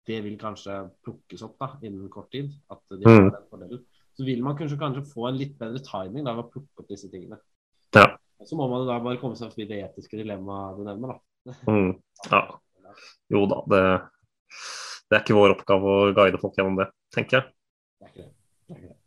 det 0.09 0.19
vil 0.25 0.37
kanskje 0.41 0.75
plukkes 1.05 1.43
opp 1.45 1.57
da, 1.61 1.71
innen 1.85 2.09
kort 2.13 2.29
tid, 2.33 2.51
at 2.73 2.81
de 2.93 3.01
får 3.01 3.17
Mm. 3.17 3.31
den 3.33 3.47
fordelen, 3.49 3.81
så 4.17 4.25
vil 4.27 4.43
man 4.45 4.57
kanskje, 4.57 4.77
kanskje 4.77 5.05
få 5.09 5.27
en 5.29 5.39
litt 5.39 5.57
bedre 5.57 5.81
timing 5.85 6.25
da, 6.25 6.35
ved 6.37 6.45
å 6.45 6.51
plukke 6.53 6.83
opp 6.83 6.89
disse 6.89 7.09
tingene. 7.09 7.39
Ja. 7.97 8.07
Så 8.45 8.57
må 8.57 8.67
man 8.69 8.87
da 8.87 8.97
bare 9.01 9.19
komme 9.21 9.37
seg 9.37 9.53
forbi 9.53 9.67
det 9.69 9.83
etiske 9.85 10.17
dilemmaet 10.17 10.77
du 10.77 10.85
nevner, 10.87 11.17
da. 11.17 11.21
Mm. 11.71 11.95
ja. 12.29 12.41
Jo 13.31 13.45
da, 13.49 13.61
det, 13.71 13.83
det 15.09 15.17
er 15.17 15.23
ikke 15.23 15.37
vår 15.37 15.55
oppgave 15.55 15.93
å 15.93 16.09
guide 16.13 16.41
folk 16.41 16.57
gjennom 16.57 16.77
det, 16.81 16.89
tenker 17.15 17.39
jeg. 17.39 17.53
Det 18.01 18.05
er 18.05 18.11
ikke 18.11 18.25
det. 18.25 18.33
det, 18.33 18.75
er 18.75 18.81
ikke 18.81 18.91
det. 18.91 18.97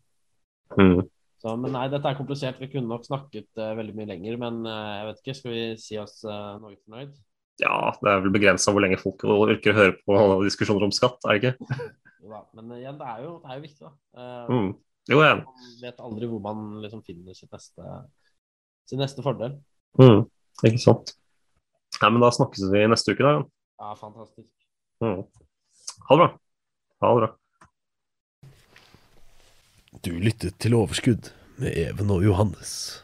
Mm. 0.75 1.11
Så, 1.45 1.53
men 1.61 1.75
nei, 1.77 1.85
dette 1.93 2.09
er 2.09 2.17
komplisert. 2.17 2.59
Vi 2.63 2.71
kunne 2.73 2.89
nok 2.89 3.05
snakket 3.05 3.51
uh, 3.61 3.75
veldig 3.77 3.95
mye 3.99 4.09
lenger, 4.15 4.39
men 4.41 4.63
uh, 4.65 4.95
jeg 4.97 5.09
vet 5.11 5.19
ikke. 5.21 5.35
Skal 5.37 5.53
vi 5.53 5.65
si 5.83 5.99
oss 6.01 6.15
uh, 6.25 6.55
noe 6.63 6.79
fornøyd? 6.79 7.13
Ja, 7.63 7.93
det 8.03 8.11
er 8.11 8.23
vel 8.25 8.33
begrensa 8.35 8.73
hvor 8.75 8.83
lenge 8.83 8.99
folk 8.99 9.23
orker 9.31 9.71
å 9.75 9.77
høre 9.77 9.95
på 10.03 10.17
diskusjoner 10.43 10.89
om 10.89 10.95
skatt, 10.95 11.21
er 11.23 11.39
det 11.39 11.53
ikke? 11.53 11.77
Jo 12.25 12.33
da. 12.33 12.41
Men 12.57 12.73
eh, 12.73 12.81
igjen, 12.83 12.99
det 12.99 13.11
er 13.13 13.21
jo, 13.23 13.35
det 13.43 13.51
er 13.53 13.59
jo 13.61 13.65
viktig, 13.69 13.85
da. 13.85 13.93
Uh, 14.19 14.51
Mm. 14.51 14.73
Jo, 15.13 15.19
er. 15.21 15.43
Man 15.45 15.77
vet 15.83 15.99
aldri 16.01 16.29
hvor 16.31 16.41
man 16.41 16.63
liksom 16.81 17.03
finner 17.05 17.37
sitt 17.37 17.53
neste, 17.53 17.97
sin 18.89 19.03
neste 19.05 19.23
fordel. 19.25 19.59
Mm. 20.01 20.25
Ikke 20.65 20.81
sant. 20.81 21.13
Nei, 22.01 22.11
men 22.11 22.25
da 22.25 22.31
snakkes 22.33 22.65
vi 22.73 22.87
neste 22.89 23.13
uke, 23.13 23.23
da. 23.27 23.45
Ja, 23.83 23.93
fantastisk. 24.01 24.49
Mm. 25.05 25.21
Ha 26.09 26.17
det 26.17 26.25
bra. 26.25 26.31
Ha 27.05 27.13
det 27.13 27.21
bra. 27.21 27.31
Du 30.05 30.11
lyttet 30.21 30.57
til 30.59 30.75
Overskudd 30.75 31.31
med 31.61 31.77
Even 31.77 32.11
og 32.11 32.25
Johannes. 32.25 33.04